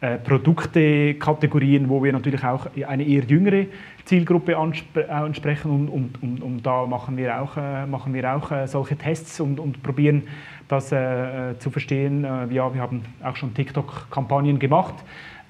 [0.00, 3.66] äh, Produktekategorien, wo wir natürlich auch eine eher jüngere
[4.04, 8.50] Zielgruppe anspre ansprechen und, und, und, und, da machen wir auch, äh, machen wir auch
[8.50, 10.22] äh, solche Tests und, und probieren
[10.68, 12.22] das äh, zu verstehen.
[12.22, 14.94] ja, wir haben auch schon TikTok-Kampagnen gemacht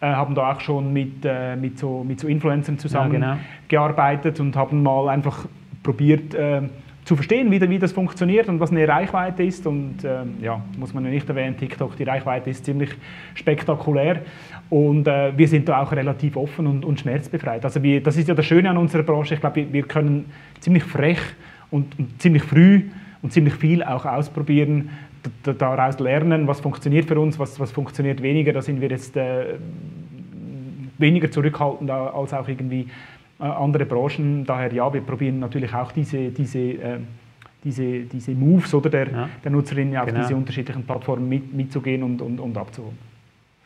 [0.00, 4.46] äh, haben da auch schon mit, äh, mit, so, mit so Influencern zusammengearbeitet ja, genau.
[4.46, 5.46] und haben mal einfach
[5.82, 6.62] probiert äh,
[7.10, 9.66] zu verstehen, wie, wie das funktioniert und was eine Reichweite ist.
[9.66, 12.90] Und äh, ja, muss man ja nicht erwähnen, TikTok, die Reichweite ist ziemlich
[13.34, 14.22] spektakulär.
[14.68, 17.64] Und äh, wir sind da auch relativ offen und, und schmerzbefreit.
[17.64, 19.34] Also wir, das ist ja das Schöne an unserer Branche.
[19.34, 20.26] Ich glaube, wir, wir können
[20.60, 21.18] ziemlich frech
[21.72, 22.82] und, und ziemlich früh
[23.22, 24.90] und ziemlich viel auch ausprobieren,
[25.42, 28.52] daraus lernen, was funktioniert für uns, was, was funktioniert weniger.
[28.52, 29.56] Da sind wir jetzt äh,
[30.96, 32.86] weniger zurückhaltend als auch irgendwie
[33.40, 34.44] andere Branchen.
[34.44, 36.98] Daher ja, wir probieren natürlich auch diese, diese, äh,
[37.64, 39.29] diese, diese Moves oder der, ja.
[39.42, 40.20] der Nutzerinnen auf genau.
[40.20, 42.98] diese unterschiedlichen Plattformen mit, mitzugehen und, und, und abzuholen.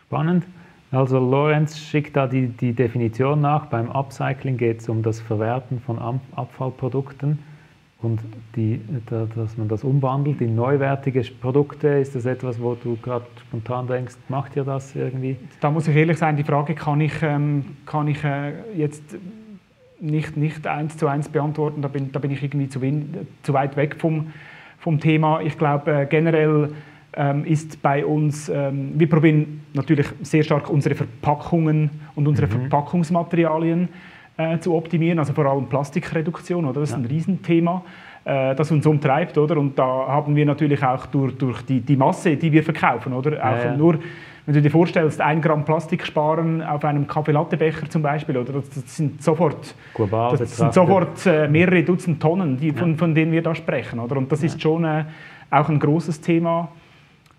[0.07, 0.45] Spannend.
[0.91, 3.67] Also Lorenz schickt da die, die Definition nach.
[3.67, 5.99] Beim Upcycling geht es um das Verwerten von
[6.37, 7.39] Abfallprodukten
[8.01, 8.21] und
[8.55, 11.89] die, dass man das umwandelt in neuwertige Produkte.
[11.89, 15.37] Ist das etwas, wo du gerade spontan denkst, macht ihr das irgendwie?
[15.61, 19.17] Da muss ich ehrlich sein, die Frage kann ich, ähm, kann ich äh, jetzt
[20.05, 21.83] nicht, nicht eins zu eins beantworten.
[21.83, 24.33] Da bin, da bin ich irgendwie zu, win, zu weit weg vom,
[24.79, 25.41] vom Thema.
[25.41, 26.71] Ich glaube, äh, generell
[27.17, 32.69] ähm, ist bei uns, ähm, wir probieren natürlich sehr stark unsere Verpackungen und unsere mhm.
[32.69, 33.89] Verpackungsmaterialien
[34.37, 36.81] äh, zu optimieren, also vor allem Plastikreduktion, oder?
[36.81, 37.83] das ist ein Riesenthema,
[38.25, 39.39] äh, das uns umtreibt.
[39.39, 39.57] Oder?
[39.57, 43.33] Und da haben wir natürlich auch durch, durch die, die Masse, die wir verkaufen, oder?
[43.33, 43.77] auch ja, ja.
[43.77, 43.99] nur
[44.47, 48.69] wenn du dir vorstellst, ein Gramm Plastik sparen auf einem Kaffeelattebecher zum Beispiel, oder das,
[48.71, 53.33] das sind sofort, Global das sind sofort äh, mehrere Dutzend Tonnen, die, von, von denen
[53.33, 54.01] wir da sprechen.
[54.01, 54.17] Oder?
[54.19, 55.05] Und das ist schon äh,
[55.51, 56.69] auch ein großes Thema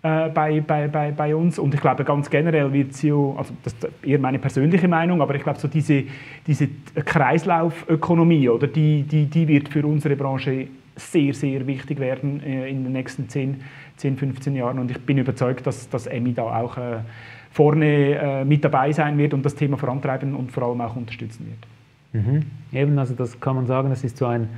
[0.02, 1.60] äh, bei, bei, bei, bei uns.
[1.60, 5.36] Und ich glaube, ganz generell wird es also das ist eher meine persönliche Meinung, aber
[5.36, 6.04] ich glaube, so diese,
[6.44, 6.68] diese
[7.04, 10.66] Kreislaufökonomie, oder, die, die, die wird für unsere Branche
[10.96, 13.60] sehr, sehr wichtig werden äh, in den nächsten 10,
[13.96, 14.78] 10, 15 Jahren.
[14.78, 16.98] Und ich bin überzeugt, dass, dass EMI da auch äh,
[17.50, 21.46] vorne äh, mit dabei sein wird und das Thema vorantreiben und vor allem auch unterstützen
[21.46, 22.24] wird.
[22.24, 22.42] Mhm.
[22.72, 24.48] Eben, also das kann man sagen, das ist so ein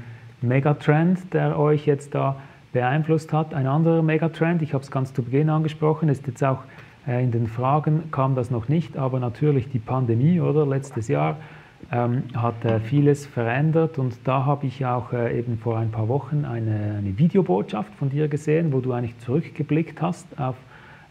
[0.41, 2.37] Megatrend, der euch jetzt da
[2.73, 3.55] beeinflusst hat.
[3.55, 6.63] Ein anderer Megatrend, ich habe es ganz zu Beginn angesprochen, ist jetzt auch
[7.07, 11.39] in den Fragen kam das noch nicht, aber natürlich die Pandemie, oder letztes Jahr
[11.93, 16.09] ähm, hat äh, vieles verändert und da habe ich auch äh, eben vor ein paar
[16.09, 20.57] Wochen eine, eine, Videobotschaft von dir gesehen, wo du eigentlich zurückgeblickt hast auf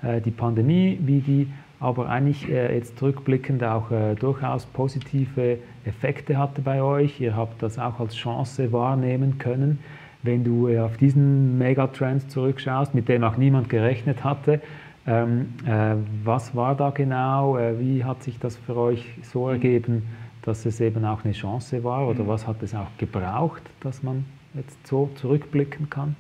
[0.04, 1.48] äh, die Pandemie, wie die
[1.80, 7.22] aber eigentlich äh, jetzt zurückblickend auch äh, durchaus positive Effekte hatte bei euch.
[7.22, 9.80] Ihr habt das auch als Chance wahrnehmen können
[10.24, 14.62] wenn du äh, auf diesen Megatrend zurückschaust, mit dem auch niemand gerechnet hatte,
[15.08, 17.58] ähm, äh, was war da genau?
[17.80, 20.04] Wie hat sich das für euch so ergeben,
[20.48, 22.08] dass es eben auch eine Chance war?
[22.08, 22.28] Oder mhm.
[22.30, 26.16] was hat es auch gebraucht, dass man jetzt so zurückblicken kann?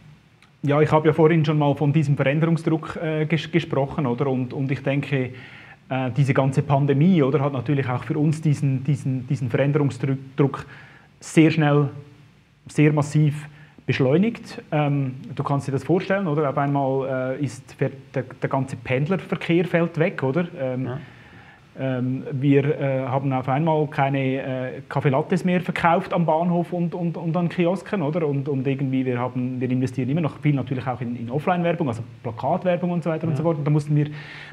[0.64, 4.28] Ja, ich habe ja vorhin schon mal von diesem Veränderungsdruck äh, ges gesprochen, oder?
[4.28, 5.32] Und, und ich denke,
[5.90, 10.66] äh, diese ganze Pandemie, oder, hat natürlich auch für uns diesen, diesen, diesen Veränderungsdruck
[11.22, 11.90] sehr schnell,
[12.68, 13.48] sehr massiv
[13.86, 14.62] beschleunigt.
[14.74, 16.50] Ähm, du kannst dir das vorstellen, oder?
[16.50, 20.48] Auf einmal äh, ist der, der, ganze Pendlerverkehr fällt weg, oder?
[20.60, 21.00] Ähm, ja.
[21.80, 27.18] Ähm, wir äh, haben auf einmal keine äh, Kaffeelattes mehr verkauft am Bahnhof und, und,
[27.18, 28.28] und an Kiosken, oder?
[28.28, 31.88] Und, und irgendwie wir haben, wir investieren immer noch viel natürlich auch in, in Offline-Werbung,
[31.88, 33.30] also Plakatwerbung und so weiter ja.
[33.30, 33.60] und so fort.
[33.60, 34.08] Und da mussten wir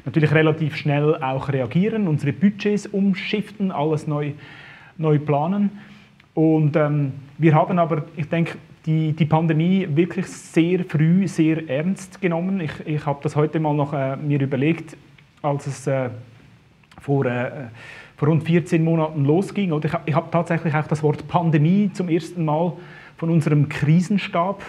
[0.05, 4.33] natürlich relativ schnell auch reagieren, unsere Budgets umschiften, alles neu,
[4.97, 5.71] neu planen.
[6.35, 12.21] Und ähm, wir haben aber, ich denke, die, die Pandemie wirklich sehr früh, sehr ernst
[12.21, 12.59] genommen.
[12.59, 14.95] Ich, ich habe das heute mal noch äh, mir überlegt,
[15.41, 16.09] als es äh,
[17.05, 17.51] vor, äh,
[18.17, 19.71] vor rund 14 Monaten losging.
[19.71, 22.73] Und ich, habe tatsächlich auch das Wort Pandemie zum ersten Mal
[23.17, 24.63] von unserem Krisenstab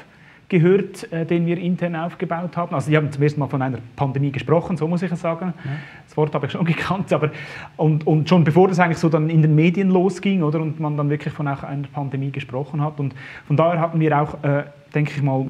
[0.49, 2.75] gehört, äh, den wir intern aufgebaut haben.
[2.75, 5.55] Also die haben zum ersten Mal von einer Pandemie gesprochen, so muss ich sagen.
[5.65, 5.71] Ja.
[6.07, 7.31] Das Wort habe ich schon gekannt, aber
[7.77, 10.97] und, und schon bevor das eigentlich so dann in den Medien losging, oder und man
[10.97, 13.01] dann wirklich von einer Pandemie gesprochen hat.
[13.01, 13.15] Und
[13.47, 15.47] von daher hatten wir auch, äh, denke ich mal,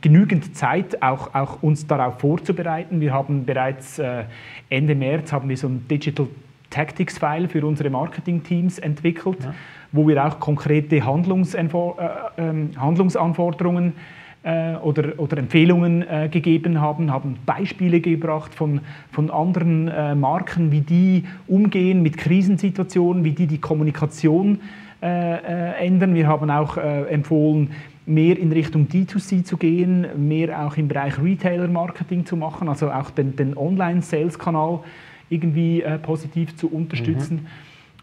[0.00, 3.00] genügend Zeit, auch, auch uns darauf vorzubereiten.
[3.00, 4.24] Wir haben bereits äh,
[4.68, 6.28] Ende März haben wir so ein Digital
[6.70, 9.42] Tactics File für unsere Marketing-Teams entwickelt.
[9.42, 9.54] Ja
[9.92, 11.96] wo wir auch konkrete Handlungsanfor
[12.36, 13.94] äh, ähm, Handlungsanforderungen
[14.42, 20.72] äh, oder, oder Empfehlungen äh, gegeben haben, haben Beispiele gebracht von, von anderen äh, Marken,
[20.72, 24.58] wie die umgehen mit Krisensituationen, wie die die Kommunikation äh,
[25.02, 26.14] äh, ändern.
[26.14, 27.70] Wir haben auch empfohlen,
[28.06, 33.10] mehr in Richtung D2C zu gehen, mehr auch im Bereich Retailer-Marketing zu machen, also auch
[33.10, 34.80] den, den Online-Sales-Kanal
[35.28, 37.36] irgendwie positiv zu unterstützen.
[37.42, 37.46] Mhm.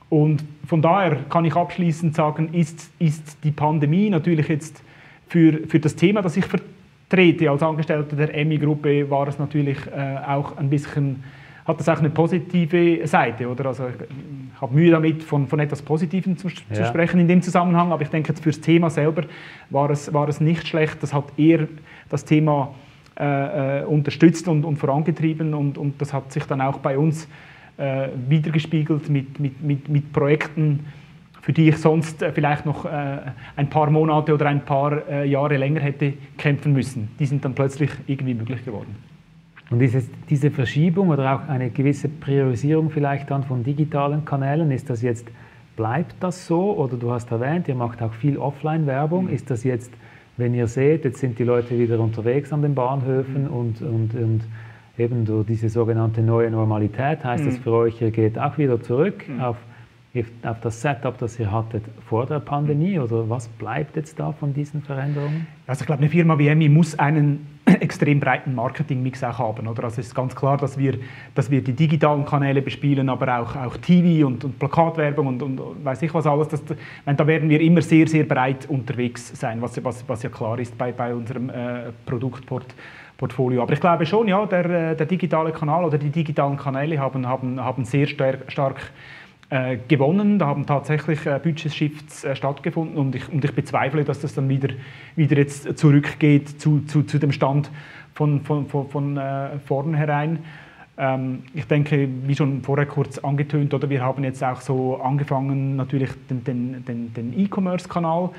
[0.09, 4.81] Und von daher kann ich abschließend sagen, ist, ist die Pandemie natürlich jetzt
[5.27, 10.17] für, für das Thema, das ich vertrete als Angestellter der EMI-Gruppe, war es natürlich äh,
[10.25, 11.23] auch ein bisschen,
[11.67, 13.65] hat das auch eine positive Seite, oder?
[13.65, 16.75] Also ich habe Mühe damit, von, von etwas Positivem zu, ja.
[16.75, 19.23] zu, sprechen in dem Zusammenhang, aber ich denke, jetzt fürs Thema selber
[19.69, 21.03] war es, war es nicht schlecht.
[21.03, 21.67] Das hat eher
[22.09, 22.73] das Thema
[23.19, 27.27] äh, äh unterstützt und, und vorangetrieben und, und das hat sich dann auch bei uns
[27.75, 30.85] äh, wiedergespiegelt mit, mit, mit, mit Projekten,
[31.41, 33.17] für die ich sonst äh, vielleicht noch äh,
[33.57, 37.09] ein paar Monate oder ein paar äh, Jahre länger hätte kämpfen müssen.
[37.19, 38.95] Die sind dann plötzlich irgendwie möglich geworden.
[39.69, 44.89] Und dieses, diese Verschiebung oder auch eine gewisse Priorisierung vielleicht dann von digitalen Kanälen, ist
[44.89, 45.27] das jetzt,
[45.75, 46.77] bleibt das so?
[46.77, 49.25] Oder du hast erwähnt, ihr macht auch viel Offline-Werbung.
[49.25, 49.33] Mhm.
[49.33, 49.91] Ist das jetzt,
[50.37, 53.53] wenn ihr seht, jetzt sind die Leute wieder unterwegs an den Bahnhöfen mhm.
[53.53, 54.41] und, und, und
[54.97, 57.49] eben durch diese sogenannte neue Normalität heißt mhm.
[57.49, 59.41] das für euch, ihr geht auch wieder zurück mhm.
[59.41, 59.57] auf,
[60.43, 62.99] auf das Setup, das ihr hattet vor der Pandemie?
[62.99, 65.45] Oder was bleibt jetzt da von diesen Veränderungen?
[65.67, 69.67] Also ich glaube, eine Firma wie EMI muss einen extrem breiten Marketingmix auch haben.
[69.67, 69.85] Oder?
[69.85, 70.97] Also es ist ganz klar, dass wir,
[71.35, 75.85] dass wir die digitalen Kanäle bespielen, aber auch, auch TV und, und Plakatwerbung und, und,
[75.85, 76.47] weiß ich was alles.
[76.49, 76.63] Das,
[77.05, 80.77] da werden wir immer sehr, sehr breit unterwegs sein, was, was, was ja klar ist
[80.77, 82.73] bei, bei unserem äh, Produktport.
[83.17, 83.63] Portfolio.
[83.63, 87.27] Aber ich glaube schon, ja, der, äh, der digitale Kanal oder die digitalen Kanäle haben,
[87.27, 88.91] haben, haben sehr stark
[89.49, 90.39] äh, gewonnen.
[90.39, 94.49] Da haben tatsächlich äh, Budgetshifts äh, stattgefunden und ich, und ich bezweifle, dass das dann
[94.49, 94.69] wieder,
[95.15, 97.71] wieder jetzt zurückgeht zu, zu, zu dem Stand
[98.13, 100.39] von, von, von, von äh, vornherein.
[100.97, 105.75] Ähm, ich denke, wie schon vorher kurz angetönt, oder wir haben jetzt auch so angefangen,
[105.75, 108.31] natürlich den, den, den, den E-Commerce-Kanal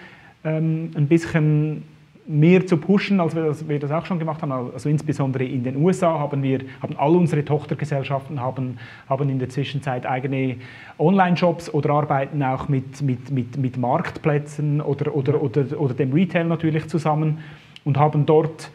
[0.45, 1.85] ähm, ein bisschen
[2.29, 4.53] mehr zu pushen, als wir, das, wir das auch schon gemacht haben.
[4.53, 9.49] Also insbesondere in den USA haben wir, haben all unsere Tochtergesellschaften haben, haben in der
[9.49, 10.57] Zwischenzeit eigene
[10.99, 16.45] Online-Shops oder arbeiten auch mit, mit, mit, mit Marktplätzen oder, oder, oder, oder dem Retail
[16.45, 17.39] natürlich zusammen
[17.85, 18.71] und haben dort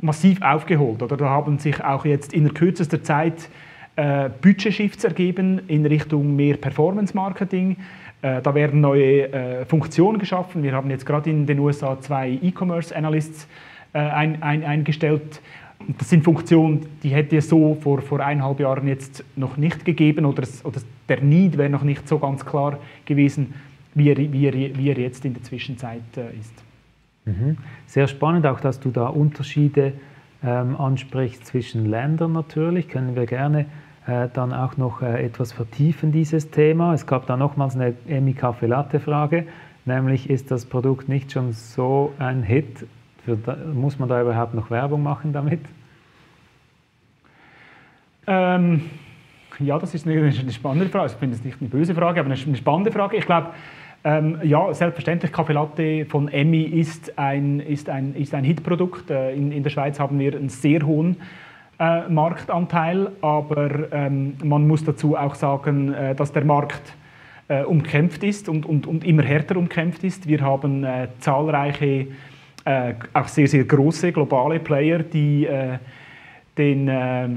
[0.00, 1.02] massiv aufgeholt.
[1.02, 3.48] Oder da haben sich auch jetzt in der kürzester Zeit
[3.96, 7.78] äh, Budgetshifts ergeben in Richtung mehr Performance-Marketing.
[8.20, 10.62] Äh, da werden neue äh, Funktionen geschaffen.
[10.62, 13.46] Wir haben jetzt gerade in den USA zwei E-Commerce-Analysts
[13.92, 15.40] äh, ein, ein, eingestellt.
[15.98, 20.24] Das sind Funktionen, die hätte es so vor, vor eineinhalb Jahren jetzt noch nicht gegeben
[20.24, 23.54] oder, es, oder der Need wäre noch nicht so ganz klar gewesen,
[23.94, 26.02] wie er, wie er, wie er jetzt in der Zwischenzeit
[26.40, 26.52] ist.
[27.24, 27.56] Mhm.
[27.86, 29.92] Sehr spannend auch, dass du da Unterschiede
[30.42, 32.88] ähm, ansprichst zwischen Ländern natürlich.
[32.88, 33.66] Können wir gerne
[34.08, 36.94] dann auch noch äh, etwas vertiefen, dieses Thema.
[36.94, 39.46] Es gab da nochmals eine Emi Kaffee Latte Frage,
[39.84, 42.86] nämlich ist das Produkt nicht schon so ein Hit?
[43.26, 45.60] Da, muss man da überhaupt noch Werbung machen damit?
[48.26, 48.82] Ähm,
[49.58, 51.12] ja, das ist eine, eine spannende Frage.
[51.12, 53.16] Ich finde es nicht eine böse Frage, aber eine spannende Frage.
[53.16, 53.48] Ich glaube,
[54.04, 59.10] ähm, ja, selbstverständlich, Kaffee Latte von Emmy ist ein, ist ein, ist ein Hitprodukt.
[59.10, 61.16] Äh, in, in der Schweiz haben wir einen sehr hohen
[61.78, 66.94] äh, Marktanteil, aber ähm, man muss dazu auch sagen, äh, dass der Markt
[67.46, 70.26] äh, umkämpft ist und, und, und immer härter umkämpft ist.
[70.26, 72.08] Wir haben äh, zahlreiche,
[72.64, 75.48] äh, auch sehr, sehr große globale Player, die
[76.56, 77.28] den äh,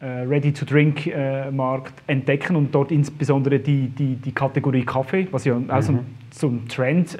[0.00, 5.68] Ready-to-Drink-Markt äh, entdecken und dort insbesondere die, die, die Kategorie Kaffee, was ja mhm.
[5.68, 7.18] auch so ein, so ein Trend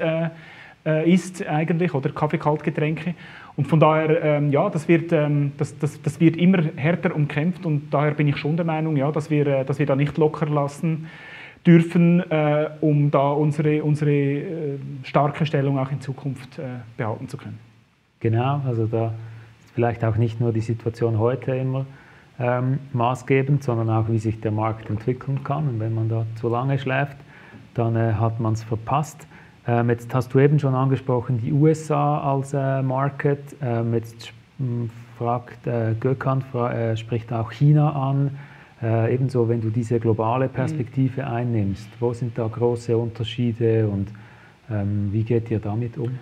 [1.05, 3.13] ist eigentlich, oder Kaffee-Kaltgetränke.
[3.55, 7.65] Und von daher, ähm, ja, das wird, ähm, das, das, das wird immer härter umkämpft
[7.65, 10.45] und daher bin ich schon der Meinung, ja, dass, wir, dass wir da nicht locker
[10.47, 11.07] lassen
[11.65, 16.63] dürfen, äh, um da unsere, unsere äh, starke Stellung auch in Zukunft äh,
[16.97, 17.59] behalten zu können.
[18.19, 19.13] Genau, also da
[19.59, 21.85] ist vielleicht auch nicht nur die Situation heute immer
[22.39, 25.67] ähm, maßgebend, sondern auch, wie sich der Markt entwickeln kann.
[25.67, 27.17] Und wenn man da zu lange schläft,
[27.73, 29.27] dann äh, hat man es verpasst.
[29.67, 33.43] Ähm, jetzt hast du eben schon angesprochen, die USA als äh, Market.
[33.61, 34.33] Ähm, jetzt
[35.17, 38.37] fragt äh, Gökhan, fra äh, spricht auch China an.
[38.81, 41.27] Äh, ebenso, wenn du diese globale Perspektive mhm.
[41.27, 44.07] einnimmst, wo sind da große Unterschiede und
[44.71, 46.17] ähm, wie geht ihr damit um?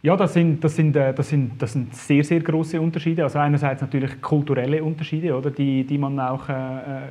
[0.00, 3.22] Ja, das sind, das, sind, äh, das, sind, das sind sehr, sehr große Unterschiede.
[3.22, 7.02] Also einerseits natürlich kulturelle Unterschiede, oder, die, die man auch äh, äh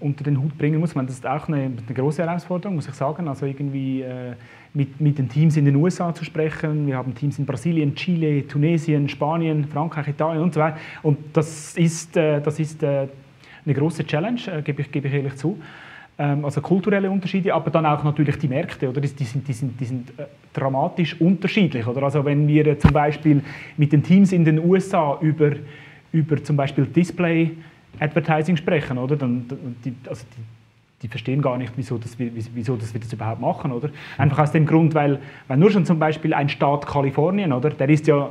[0.00, 0.94] unter den Hut bringen muss.
[0.94, 3.28] meine, das ist auch eine, eine, große Herausforderung, muss ich sagen.
[3.28, 4.34] Also irgendwie äh,
[4.74, 6.86] mit, mit den Teams in den USA zu sprechen.
[6.86, 10.76] Wir haben Teams in Brasilien, Chile, Tunesien, Spanien, Frankreich, Italien und so weiter.
[11.02, 13.08] Und das ist, äh, das ist eine
[13.66, 15.58] große Challenge, gebe ich, gebe ich ehrlich zu.
[16.16, 19.00] Ähm, also kulturelle Unterschiede, aber dann auch natürlich die Märkte, oder?
[19.00, 21.86] Die, sind, die sind, die sind äh, dramatisch unterschiedlich.
[21.86, 22.04] Oder?
[22.04, 23.42] Also wenn wir äh, zum Beispiel
[23.76, 25.52] mit den Teams in den USA über,
[26.12, 27.52] über zum Beispiel Display
[28.00, 29.16] Advertising sprechen, oder?
[29.16, 29.46] Dann,
[29.84, 30.42] die, also die,
[31.02, 33.72] die verstehen gar nicht, wieso, das, wieso das wir das überhaupt machen.
[33.72, 33.90] Oder?
[34.18, 37.70] Einfach aus dem Grund, weil, weil nur schon zum Beispiel ein Staat Kalifornien, oder?
[37.70, 38.30] der ist ja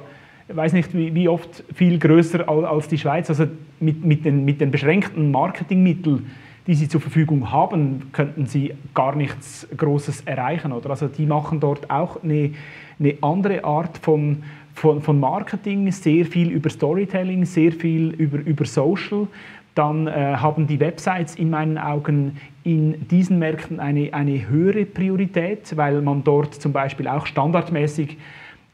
[0.50, 3.30] ich weiß nicht wie, wie oft viel größer als die Schweiz.
[3.30, 3.48] Also
[3.80, 6.30] mit, mit, den, mit den beschränkten Marketingmitteln
[6.68, 10.72] die sie zur Verfügung haben, könnten sie gar nichts Großes erreichen.
[10.72, 10.92] Oder?
[10.92, 12.52] Also die machen dort auch eine,
[13.00, 18.66] eine andere Art von, von, von, Marketing, sehr viel über Storytelling, sehr viel über, über
[18.66, 19.28] Social.
[19.76, 25.76] Dann äh, haben die Websites in meinen Augen in diesen Märkten eine, eine höhere Priorität,
[25.76, 28.18] weil man dort zum Beispiel auch standardmäßig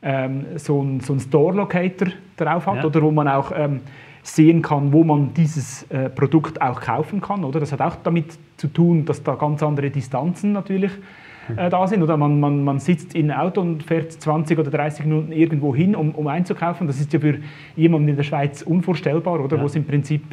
[0.02, 2.86] ähm, so einen so Store-Locator drauf hat ja.
[2.86, 3.82] oder wo man auch ähm,
[4.24, 7.44] sehen kann, wo man dieses äh, Produkt auch kaufen kann.
[7.44, 7.60] Oder?
[7.60, 10.92] Das hat auch damit zu tun, dass da ganz andere Distanzen natürlich
[11.56, 12.04] äh, da sind.
[12.04, 15.76] Oder man, man, man sitzt in einem Auto und fährt 20 oder 30 Minuten irgendwo
[15.76, 16.88] hin, um, um einzukaufen.
[16.88, 17.40] Das ist ja für
[17.76, 19.58] jemanden in der Schweiz unvorstellbar, oder?
[19.58, 19.64] Ja.
[19.64, 20.24] wo es im Prinzip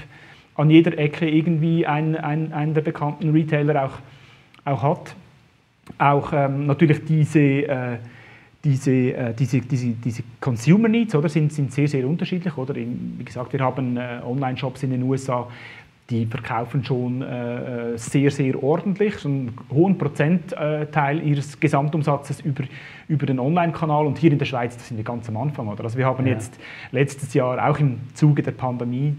[0.57, 3.99] an jeder Ecke irgendwie ein, ein, einen der bekannten Retailer auch,
[4.65, 5.15] auch hat.
[5.99, 7.41] Auch ähm, natürlich diese...
[7.41, 7.99] Äh,
[8.67, 12.57] diese, äh, diese, diese, diese Consumer Needs oder, sind, sind sehr, sehr unterschiedlich.
[12.57, 12.75] Oder?
[12.75, 15.47] Wie gesagt, wir haben äh, Online-Shops in den USA,
[16.11, 22.65] die verkaufen schon äh, äh, sehr, sehr ordentlich, schon einen hohen Prozentteil ihres Gesamtumsatzes über,
[23.09, 24.07] über den Online-Kanal.
[24.07, 25.69] Und hier in der Schweiz, das sind wir ganz am Anfang.
[25.69, 25.85] Oder?
[25.85, 26.33] Also wir haben ja.
[26.33, 26.59] jetzt
[26.91, 29.17] letztes Jahr auch im Zuge der Pandemie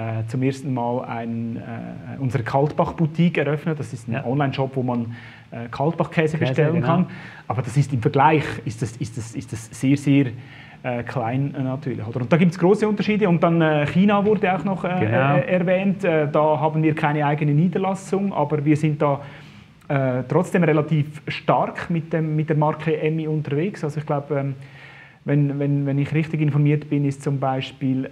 [0.00, 3.78] äh, zum ersten Mal ein, äh, unsere Kaltbach-Boutique eröffnet.
[3.78, 4.24] Das ist ein ja.
[4.24, 5.14] Online-Shop, wo man
[5.50, 6.86] äh, Kaltbach-Käse bestellen genau.
[6.86, 7.06] kann.
[7.48, 10.26] Aber das ist im Vergleich ist das, ist das, ist das sehr, sehr
[10.82, 12.06] äh, klein äh, natürlich.
[12.06, 12.22] Oder?
[12.22, 13.28] Und da gibt es große Unterschiede.
[13.28, 15.36] Und dann äh, China wurde auch noch äh, genau.
[15.36, 16.02] Äh, erwähnt.
[16.04, 19.20] Äh, da haben wir keine eigene Niederlassung, aber wir sind da
[20.28, 23.82] trotzdem relativ stark mit, dem, mit der Marke Emmy unterwegs.
[23.82, 24.54] Also ich glaube, ähm,
[25.24, 28.08] wenn, wenn, wenn ich richtig informiert bin, ist zum Beispiel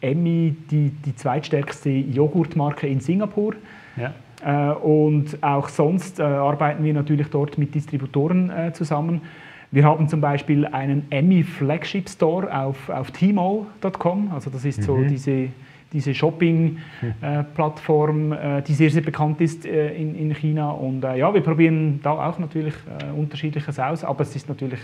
[0.00, 3.54] Emmy die, die zweitstärkste Joghurtmarke in Singapur.
[3.96, 4.74] Ja.
[4.74, 9.22] und auch sonst arbeiten wir natürlich dort mit Distributoren zusammen.
[9.70, 14.30] Wir haben zum Beispiel einen Emmy Flagship Store auf, auf tmall.com.
[14.32, 15.08] Also das ist so mhm.
[15.08, 15.50] diese,
[15.92, 20.70] diese Shopping-Plattform, äh, äh, die sehr, sehr bekannt ist äh, in, in China.
[20.70, 24.80] Und äh, ja, wir probieren da auch natürlich äh, Unterschiedliches aus, aber es ist natürlich,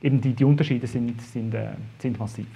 [0.00, 2.46] eben die, die Unterschiede sind, sind, äh, sind massiv.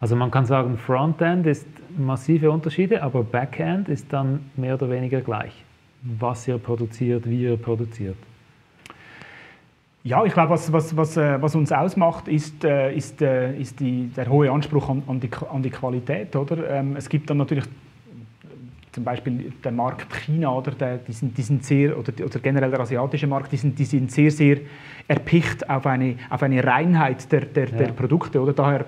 [0.00, 1.66] Also man kann sagen, Frontend ist
[1.96, 5.64] massive Unterschiede, aber Backend ist dann mehr oder weniger gleich.
[6.02, 8.16] Was ihr produziert, wie ihr produziert.
[10.02, 13.80] Ja, ich glaube, was, was, was, äh, was uns ausmacht, ist, äh, ist, äh, ist
[13.80, 16.36] die, der hohe Anspruch an, an, die, an die Qualität.
[16.36, 16.68] Oder?
[16.68, 17.64] Ähm, es gibt dann natürlich
[18.92, 22.70] zum Beispiel der Markt China oder der, die, sind, die sind sehr, oder, oder generell
[22.70, 24.58] der asiatische Markt, die sind, die sind sehr, sehr
[25.08, 27.76] erpicht auf eine, auf eine Reinheit der, der, ja.
[27.76, 28.42] der Produkte.
[28.42, 28.52] Oder?
[28.52, 28.84] Daher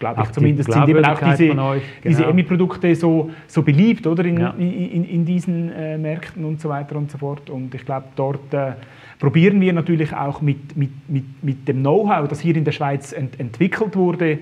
[0.00, 1.74] glaube ich zumindest, sind eben auch diese, genau.
[2.02, 4.24] diese EMI-Produkte so, so beliebt oder?
[4.24, 4.54] In, ja.
[4.58, 7.48] in, in, in, diesen äh, Märkten und so weiter und so fort.
[7.50, 8.72] Und ich glaube, dort äh,
[9.20, 13.12] probieren wir natürlich auch mit, mit, mit, mit dem Know-how, das hier in der Schweiz
[13.12, 14.38] ent, entwickelt wurde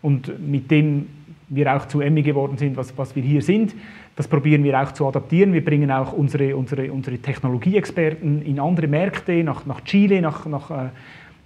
[0.00, 1.06] und mit dem
[1.54, 3.74] wir auch zu Emmy geworden sind, was, was wir hier sind.
[4.16, 5.52] Das probieren wir auch zu adaptieren.
[5.52, 10.70] Wir bringen auch unsere, unsere, unsere Technologieexperten in andere Märkte, nach, nach Chile, nach, nach,
[10.70, 10.88] äh,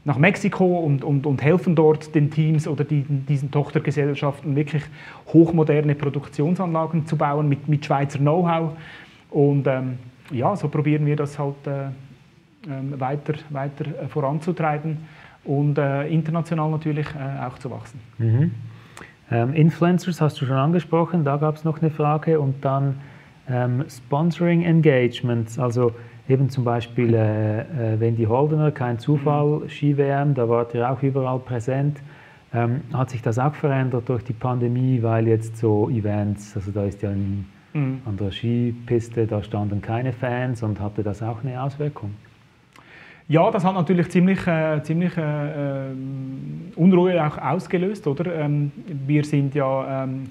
[0.07, 4.85] nach Mexiko und, und, und helfen dort den Teams oder die, diesen Tochtergesellschaften wirklich
[5.33, 8.77] hochmoderne Produktionsanlagen zu bauen mit, mit Schweizer Know-how.
[9.31, 9.99] Und ähm,
[10.31, 11.87] ja, so probieren wir das halt äh,
[12.71, 14.99] ähm, weiter, weiter äh, voranzutreiben
[15.43, 17.99] und äh, international natürlich äh, auch zu wachsen.
[18.19, 18.53] Mhm.
[19.29, 23.01] Ähm, Influencers hast du schon angesprochen, da gab es noch eine Frage und dann
[23.49, 25.93] ähm, Sponsoring Engagements, also
[26.29, 29.69] eben zum Beispiel äh, äh, Wendy Holdener, kein Zufall, mhm.
[29.69, 31.99] Ski-WM, da wart ihr auch überall präsent.
[32.55, 36.85] Ähm, hat sich das auch verändert durch die Pandemie, weil jetzt so Events, also da
[36.85, 38.01] ist ja ein, mhm.
[38.05, 42.15] an der Skipiste, da standen keine Fans und hatte das auch eine Auswirkung?
[43.29, 45.91] Ja, das hat natürlich ziemlich, äh, ziemlich äh,
[46.77, 48.07] Unruhe auch ausgelöst.
[48.07, 48.33] Oder?
[48.37, 50.29] Ähm, wir sind ja ähm,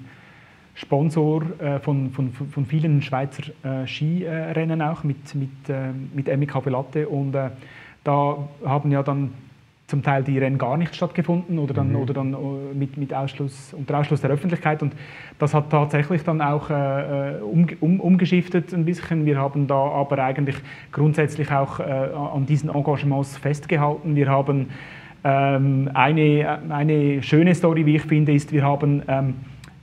[0.76, 6.64] Sponsor äh, von, von, von vielen Schweizer äh, Skirennen auch mit, mit, äh, mit MK
[6.64, 7.32] Velate und
[8.04, 9.32] da haben ja dann
[9.86, 11.96] zum Teil die Rennen gar nicht stattgefunden oder dann, mhm.
[11.96, 12.36] oder dann
[12.76, 14.82] mit, mit Ausschluss, unter Ausschluss der Öffentlichkeit.
[14.82, 14.94] Und
[15.38, 19.24] das hat tatsächlich dann auch äh, um, um, umgeschiftet ein bisschen.
[19.26, 20.56] Wir haben da aber eigentlich
[20.90, 24.16] grundsätzlich auch äh, an diesen Engagements festgehalten.
[24.16, 24.70] Wir haben
[25.22, 29.34] ähm, eine, eine schöne Story, wie ich finde, ist, wir haben, ähm,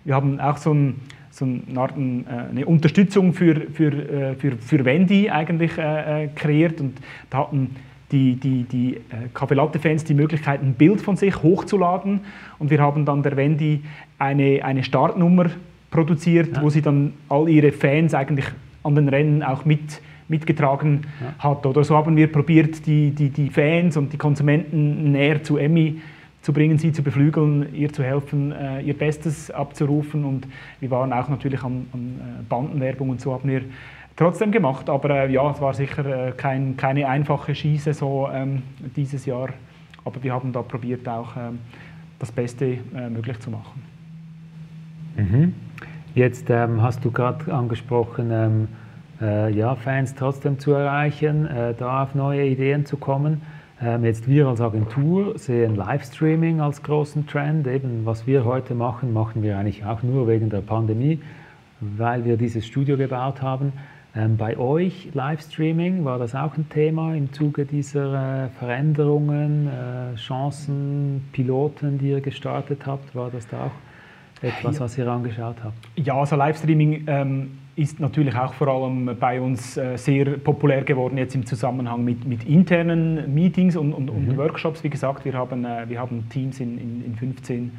[0.06, 0.96] wir haben auch so ein
[1.34, 7.00] so eine Unterstützung für, für, äh, für, für Wendy eigentlich äh, kreiert und
[7.32, 7.76] da hatten
[8.12, 12.22] die, die, die äh, fans die Möglichkeit, ein Bild von sich hochzuladen.
[12.60, 13.82] Und wir haben dann der Wendy
[14.20, 15.48] eine, eine Startnummer
[15.90, 16.62] produziert, ja.
[16.62, 18.46] wo sie dann all ihre Fans eigentlich
[18.84, 21.34] an den Rennen auch mit, mitgetragen ja.
[21.40, 21.66] hat.
[21.66, 26.00] Oder so haben wir probiert, die, die, die Fans und die Konsumenten näher zu Emmy
[26.44, 30.26] zu bringen, sie zu beflügeln, ihr zu helfen, äh, ihr Bestes abzurufen.
[30.26, 30.46] Und
[30.82, 33.62] wir waren auch natürlich an, an äh, Bandenwerbung und so haben wir
[34.18, 34.90] trotzdem gemacht.
[34.90, 38.62] Aber äh, ja, es war sicher kein, keine einfache Skisaison ähm,
[38.96, 39.50] dieses Jahr.
[40.04, 41.60] Aber wir haben da probiert, auch ähm,
[42.20, 43.82] das Beste äh, möglich zu machen.
[45.16, 45.54] Mhm.
[46.14, 48.68] Jetzt ähm, hast du gerade angesprochen, ähm,
[49.22, 53.42] äh, ja, Fans trotzdem zu erreichen, äh, da auf neue Ideen zu kommen.
[53.84, 57.68] Ähm, jetzt wir als Agentur sehen Livestreaming als großen Trend.
[57.68, 61.20] Eben was wir heute machen, machen wir eigentlich auch nur wegen der Pandemie,
[61.82, 63.74] weil wir dieses Studio gebaut haben.
[64.16, 70.16] Ähm, bei euch Livestreaming, war das auch ein Thema im Zuge dieser äh, Veränderungen, äh,
[70.16, 73.14] Chancen, Piloten, die ihr gestartet habt?
[73.16, 75.76] War das da auch etwas, was ihr angeschaut habt?
[75.98, 81.18] Ja, also Livestreaming ähm, ist natürlich auch vor allem bei uns äh, sehr populär geworden
[81.18, 84.30] jetzt im Zusammenhang mit, mit internen Meetings und, und, mhm.
[84.30, 84.84] und Workshops.
[84.84, 87.72] Wie gesagt, wir haben, äh, wir haben Teams in, in, in 15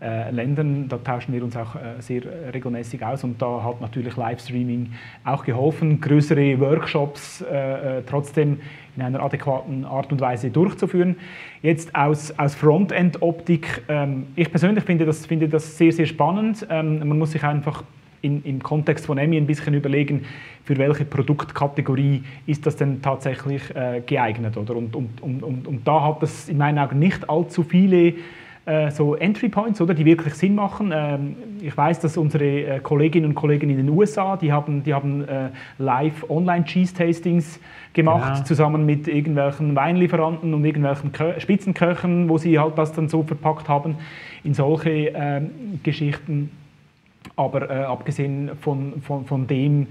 [0.00, 0.88] äh, Ländern.
[0.88, 2.22] Da tauschen wir uns auch äh, sehr
[2.52, 4.92] regelmäßig aus und da hat natürlich Livestreaming
[5.24, 8.60] auch geholfen, größere Workshops äh, äh, trotzdem
[8.96, 11.16] in einer adäquaten Art und Weise durchzuführen.
[11.60, 16.66] Jetzt aus, aus Frontend-Optik, ähm, ich persönlich finde das, finde das sehr, sehr spannend.
[16.70, 17.82] Ähm, man muss sich einfach
[18.26, 20.24] in, im Kontext von EMI ein bisschen überlegen,
[20.64, 24.56] für welche Produktkategorie ist das denn tatsächlich äh, geeignet.
[24.56, 24.76] Oder?
[24.76, 28.14] Und, und, und, und, da hat es in meinen Augen nicht allzu viele
[28.66, 30.92] äh, so Entry Points, oder, die wirklich Sinn machen.
[30.92, 34.92] Ähm, ich weiß, dass unsere äh, Kolleginnen und Kollegen in den USA, die haben, die
[34.92, 37.60] haben äh, live Online-Cheese-Tastings
[37.92, 38.44] gemacht, genau.
[38.44, 43.68] zusammen mit irgendwelchen Weinlieferanten und irgendwelchen Kö Spitzenköchen, wo sie halt das dann so verpackt
[43.68, 43.94] haben
[44.42, 45.50] in solche ähm,
[45.84, 46.50] Geschichten.
[47.34, 49.88] Aber äh, abgesehen von, von, von dem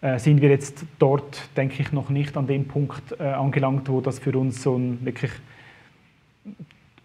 [0.00, 4.00] äh, sind wir jetzt dort, denke ich, noch nicht an dem Punkt äh, angelangt, wo
[4.00, 5.30] das für uns so ein wirklich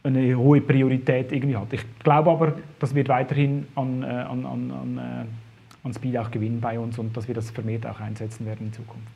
[0.03, 1.71] eine hohe Priorität irgendwie hat.
[1.73, 6.31] Ich glaube aber, das wird weiterhin an, äh, an, an, an, äh, an Speed auch
[6.31, 9.07] gewinnen bei uns und dass wir das vermehrt auch einsetzen werden in Zukunft.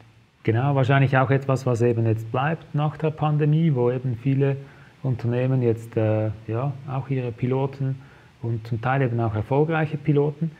[0.43, 4.57] Genau, wahrscheinlich auch etwas, was eben jetzt bleibt nach der Pandemie, wo eben viele
[5.03, 7.95] Unternehmen jetzt äh, ja, auch ihre Piloten
[8.41, 10.51] und zum Teil eben auch erfolgreiche Piloten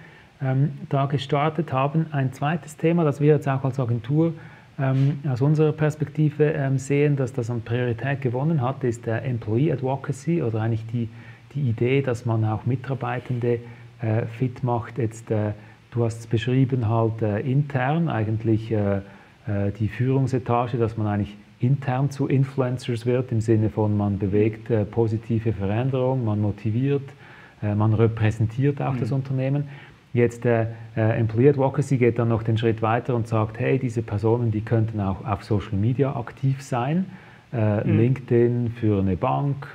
[0.42, 2.08] ähm, da gestartet haben.
[2.12, 4.34] Ein zweites Thema, das wir jetzt auch als Agentur
[4.80, 9.72] ähm, aus unserer Perspektive ähm, sehen, dass das an Priorität gewonnen hat, ist der Employee
[9.72, 11.10] Advocacy oder eigentlich die,
[11.54, 13.60] die Idee, dass man auch Mitarbeitende
[14.02, 14.98] äh, fit macht.
[14.98, 15.52] Jetzt, äh,
[15.92, 18.98] du hast es beschrieben, halt äh, intern eigentlich äh,
[19.48, 24.70] äh, die Führungsetage, dass man eigentlich intern zu Influencers wird, im Sinne von man bewegt
[24.70, 27.04] äh, positive Veränderung, man motiviert,
[27.62, 29.00] man repräsentiert auch mhm.
[29.00, 29.66] das Unternehmen.
[30.14, 34.02] Jetzt der äh, Employee Advocacy geht dann noch den Schritt weiter und sagt, hey, diese
[34.02, 37.06] Personen, die könnten auch auf Social Media aktiv sein.
[37.54, 37.98] Äh, mhm.
[37.98, 39.68] LinkedIn für eine Bank,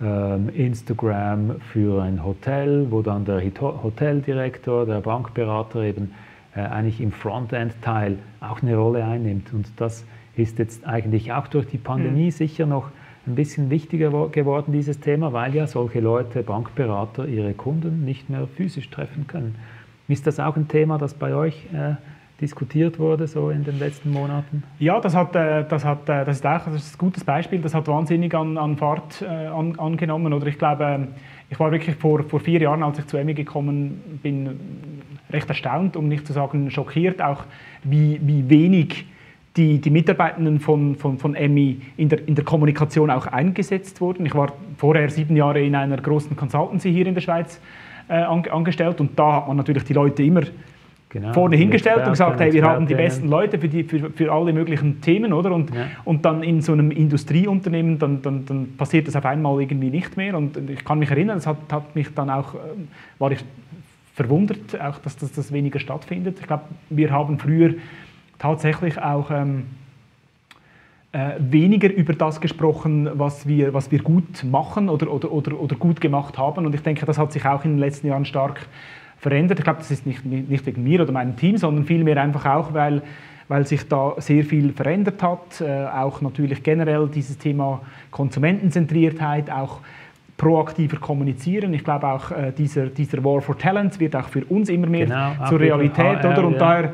[0.00, 6.12] ähm, Instagram für ein Hotel, wo dann der Hoteldirektor, der Bankberater eben
[6.56, 9.52] äh, eigentlich im Frontend-Teil auch eine Rolle einnimmt.
[9.52, 12.30] Und das ist jetzt eigentlich auch durch die Pandemie mhm.
[12.30, 12.90] sicher noch
[13.26, 18.46] ein bisschen wichtiger geworden, dieses Thema, weil ja solche Leute, Bankberater, ihre Kunden nicht mehr
[18.46, 19.54] physisch treffen können.
[20.08, 21.94] Ist das auch ein Thema, das bei euch äh,
[22.40, 24.64] diskutiert wurde so in den letzten Monaten?
[24.80, 27.60] Ja, das, hat, äh, das, hat, äh, das ist auch das ist ein gutes Beispiel.
[27.60, 30.32] Das hat wahnsinnig an, an Fahrt äh, an, angenommen.
[30.32, 31.08] Oder ich glaube,
[31.48, 34.58] ich war wirklich vor, vor vier Jahren, als ich zu EMI gekommen bin,
[35.30, 37.44] recht erstaunt, um nicht zu sagen schockiert, auch
[37.84, 39.06] wie, wie wenig
[39.56, 44.24] die, die Mitarbeitenden von, von, von EMI in der, in der Kommunikation auch eingesetzt wurden.
[44.24, 47.60] Ich war vorher sieben Jahre in einer großen Consultancy hier in der Schweiz
[48.08, 50.42] äh, angestellt und da hat man natürlich die Leute immer
[51.10, 54.32] genau, vorne hingestellt und gesagt, hey, wir haben die besten Leute für, die, für, für
[54.32, 55.52] alle möglichen Themen, oder?
[55.52, 55.86] Und, ja.
[56.04, 60.16] und dann in so einem Industrieunternehmen, dann, dann, dann passiert das auf einmal irgendwie nicht
[60.16, 62.88] mehr und ich kann mich erinnern, es hat, hat mich dann auch, ähm,
[63.18, 63.44] war ich
[64.14, 66.38] verwundert, auch, dass das, das weniger stattfindet.
[66.40, 67.74] Ich glaube, wir haben früher
[68.42, 69.66] tatsächlich auch ähm,
[71.12, 75.76] äh, weniger über das gesprochen, was wir, was wir gut machen oder, oder, oder, oder
[75.76, 76.66] gut gemacht haben.
[76.66, 78.66] Und ich denke, das hat sich auch in den letzten Jahren stark
[79.18, 79.60] verändert.
[79.60, 82.74] Ich glaube, das ist nicht, nicht wegen mir oder meinem Team, sondern vielmehr einfach auch,
[82.74, 83.02] weil,
[83.46, 85.60] weil sich da sehr viel verändert hat.
[85.60, 87.80] Äh, auch natürlich generell dieses Thema
[88.10, 89.78] Konsumentenzentriertheit, auch
[90.36, 91.72] proaktiver kommunizieren.
[91.74, 95.06] Ich glaube auch äh, dieser, dieser War for Talents wird auch für uns immer mehr
[95.06, 96.44] genau, zur Realität, HR, oder?
[96.44, 96.58] Und ja.
[96.58, 96.92] daher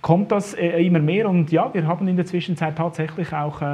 [0.00, 3.64] kommt das äh, immer mehr und ja, wir haben in der Zwischenzeit tatsächlich auch äh,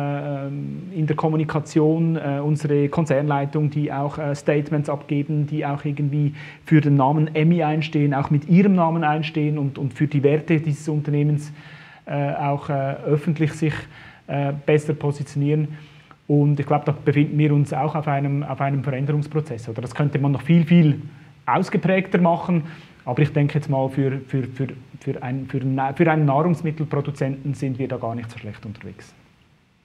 [0.47, 6.81] ähm, in der Kommunikation äh, unsere Konzernleitung, die auch Statements abgeben, die auch irgendwie für
[6.81, 10.89] den Namen Emmy einstehen, auch mit ihrem Namen einstehen und, und für die Werte dieses
[10.89, 11.53] Unternehmens
[12.07, 13.73] auch öffentlich sich
[14.67, 15.69] besser positionieren.
[16.27, 19.71] Und ich glaube, da befinden wir uns auch auf einem, auf einem Veränderungsprozess.
[19.71, 21.01] Oder das könnte man noch viel, viel
[21.47, 22.65] ausgeprägter machen.
[23.05, 24.69] Aber ich denke jetzt mal, für, für, für,
[25.01, 29.15] für, ein, für, für einen Nahrungsmittelproduzenten sind wir da gar nicht so schlecht unterwegs.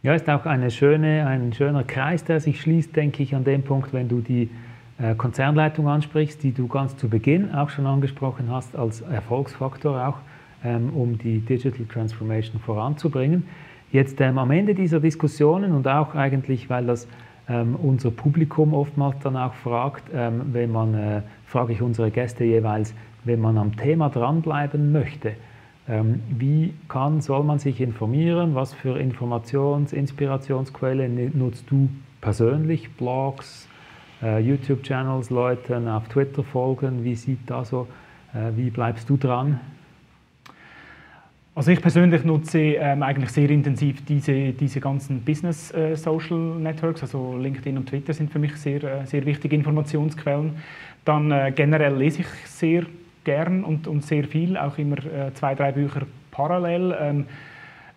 [0.01, 3.63] Ja, ist auch eine schöne, ein schöner Kreis, der sich schließt, denke ich, an dem
[3.63, 4.49] Punkt, wenn du die
[4.97, 10.17] äh, Konzernleitung ansprichst, die du ganz zu Beginn auch schon angesprochen hast, als Erfolgsfaktor auch,
[10.63, 13.45] ähm, um die Digital Transformation voranzubringen.
[13.91, 17.07] Jetzt ähm, am Ende dieser Diskussionen und auch eigentlich, weil das
[17.49, 22.43] ähm, unser Publikum oftmals dann auch fragt, ähm, wenn man, äh, frage ich unsere Gäste
[22.43, 22.93] jeweils,
[23.23, 25.33] wenn man am Thema dranbleiben möchte,
[25.87, 28.53] ähm, wie kann, soll man sich informieren?
[28.53, 31.89] Was für Informations-, Inspirationsquellen nutzt du
[32.21, 32.91] persönlich?
[32.95, 33.67] Blogs,
[34.21, 37.03] äh, YouTube-Channels, Leuten auf Twitter folgen?
[37.03, 37.87] Wie sieht da so,
[38.33, 39.59] äh, wie bleibst du dran?
[41.55, 47.01] Also ich persönlich nutze ähm, eigentlich sehr intensiv diese, diese ganzen Business äh, Social Networks,
[47.01, 50.53] also LinkedIn und Twitter sind für mich sehr, äh, sehr wichtige Informationsquellen.
[51.03, 52.83] Dann äh, generell lese ich sehr
[53.23, 56.01] gern und, und sehr viel, auch immer äh, zwei, drei Bücher
[56.31, 56.95] parallel.
[56.99, 57.25] Ähm,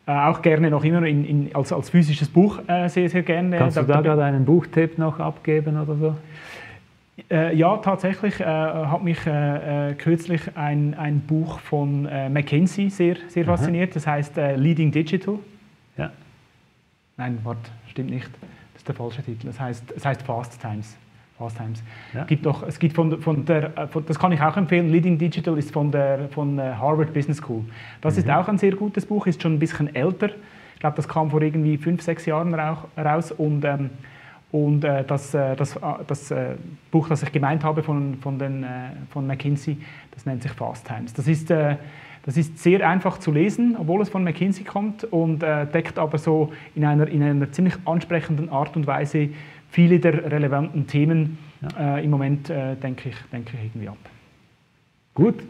[0.07, 3.57] äh, auch gerne noch immer in, in, als, als physisches Buch äh, sehr, sehr gerne.
[3.57, 6.17] Kannst du da, da gerade einen Buchtipp noch abgeben oder so?
[7.31, 13.45] Äh, ja, tatsächlich äh, hat mich äh, kürzlich ein, ein Buch von McKinsey sehr, sehr
[13.45, 13.95] fasziniert.
[13.95, 15.39] Das heißt Leading Digital.
[15.97, 16.11] Ja.
[17.17, 18.31] Nein, warte, stimmt nicht.
[18.73, 19.47] Das ist der falsche Titel.
[19.47, 20.97] Das heißt, es heißt Fast Times.
[21.43, 21.83] Fast Times.
[22.15, 22.25] Ja.
[22.25, 24.91] Gibt noch, es gibt von, von der, von, das kann ich auch empfehlen.
[24.91, 27.65] Leading Digital ist von der von Harvard Business School.
[28.01, 28.23] Das mhm.
[28.23, 29.27] ist auch ein sehr gutes Buch.
[29.27, 30.31] Ist schon ein bisschen älter.
[30.75, 33.91] Ich glaube, das kam vor irgendwie fünf, sechs Jahren raus und ähm,
[34.53, 36.51] und äh, das, äh, das, äh, das äh,
[36.91, 38.67] Buch, das ich gemeint habe von, von, den, äh,
[39.11, 39.79] von McKinsey,
[40.13, 41.15] das nennt sich Fast Times.
[41.15, 41.77] Das ist, äh,
[42.25, 46.53] das ist sehr einfach zu lesen, obwohl es von McKinsey kommt und deckt aber so
[46.77, 49.31] in einer, in einer ziemlich ansprechenden Art und Weise
[49.73, 51.99] viele der relevanten Themen ja.
[51.99, 53.99] im Moment, denke ich, denke ich, irgendwie ab.
[55.15, 55.43] Gut,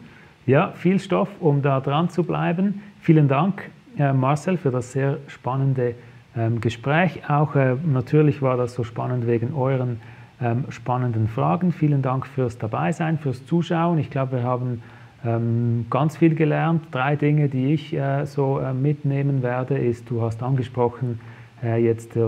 [0.47, 2.81] ja, viel Stoff, um da dran zu bleiben.
[2.99, 5.93] Vielen Dank, Marcel, für das sehr spannende
[6.35, 7.29] ähm, Gespräch.
[7.29, 9.99] Auch äh, natürlich war das so spannend wegen euren
[10.41, 11.71] ähm, spannenden Fragen.
[11.71, 13.99] Vielen Dank fürs Dabeisein, fürs Zuschauen.
[13.99, 14.81] Ich glaube, wir haben
[15.23, 16.85] ähm, ganz viel gelernt.
[16.89, 21.32] Drei Dinge, die ich äh, so äh, mitnehmen werde, ist, du hast angesprochen, äh,
[21.63, 22.23] jetzt äh,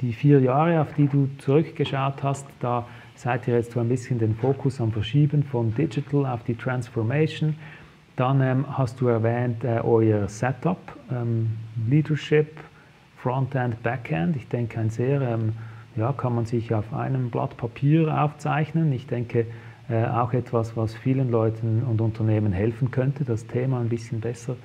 [0.00, 4.18] die vier Jahre, auf die du zurückgeschaut hast, da seid ihr jetzt so ein bisschen
[4.18, 7.56] den Fokus am Verschieben von Digital auf die Transformation.
[8.16, 10.78] Dann ähm, hast du erwähnt äh, euer Setup,
[11.10, 11.50] ähm,
[11.88, 12.58] Leadership,
[13.16, 14.36] Frontend, Backend.
[14.36, 15.52] Ich denke, ein sehr, ähm,
[15.96, 18.92] ja, kann man sich auf einem Blatt Papier aufzeichnen.
[18.92, 19.46] Ich denke,
[19.88, 24.56] äh, auch etwas, was vielen Leuten und Unternehmen helfen könnte, das Thema ein bisschen besser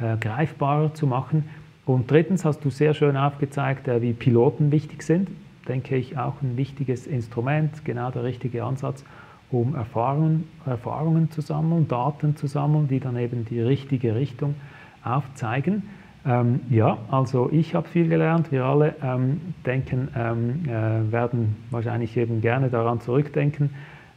[0.00, 1.48] äh, greifbarer zu machen.
[1.86, 5.28] Und drittens hast du sehr schön aufgezeigt, äh, wie Piloten wichtig sind.
[5.68, 9.04] Denke ich auch ein wichtiges Instrument, genau der richtige Ansatz,
[9.50, 14.54] um Erfahrungen, Erfahrungen zu sammeln, Daten zu sammeln, die dann eben die richtige Richtung
[15.02, 15.84] aufzeigen.
[16.26, 18.50] Ähm, ja, also ich habe viel gelernt.
[18.50, 23.70] Wir alle ähm, denken, ähm, äh, werden wahrscheinlich eben gerne daran zurückdenken,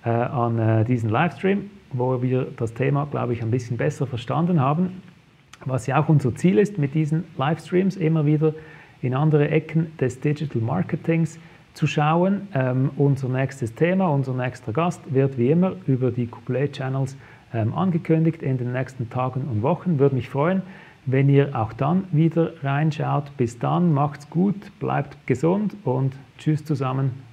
[0.06, 4.62] äh, an äh, diesen Livestream, wo wir das Thema, glaube ich, ein bisschen besser verstanden
[4.62, 5.02] haben.
[5.68, 8.54] Was ja auch unser Ziel ist mit diesen Livestreams, immer wieder
[9.02, 11.40] in andere Ecken des Digital Marketings
[11.74, 12.48] zu schauen.
[12.54, 17.18] Ähm, unser nächstes Thema, unser nächster Gast wird wie immer über die Couplet Channels
[17.54, 20.00] ähm, angekündigt in den nächsten Tagen und Wochen.
[20.00, 20.62] Würde mich freuen,
[21.06, 23.36] wenn ihr auch dann wieder reinschaut.
[23.38, 27.27] Bis dann, macht's gut, bleibt gesund und tschüss zusammen.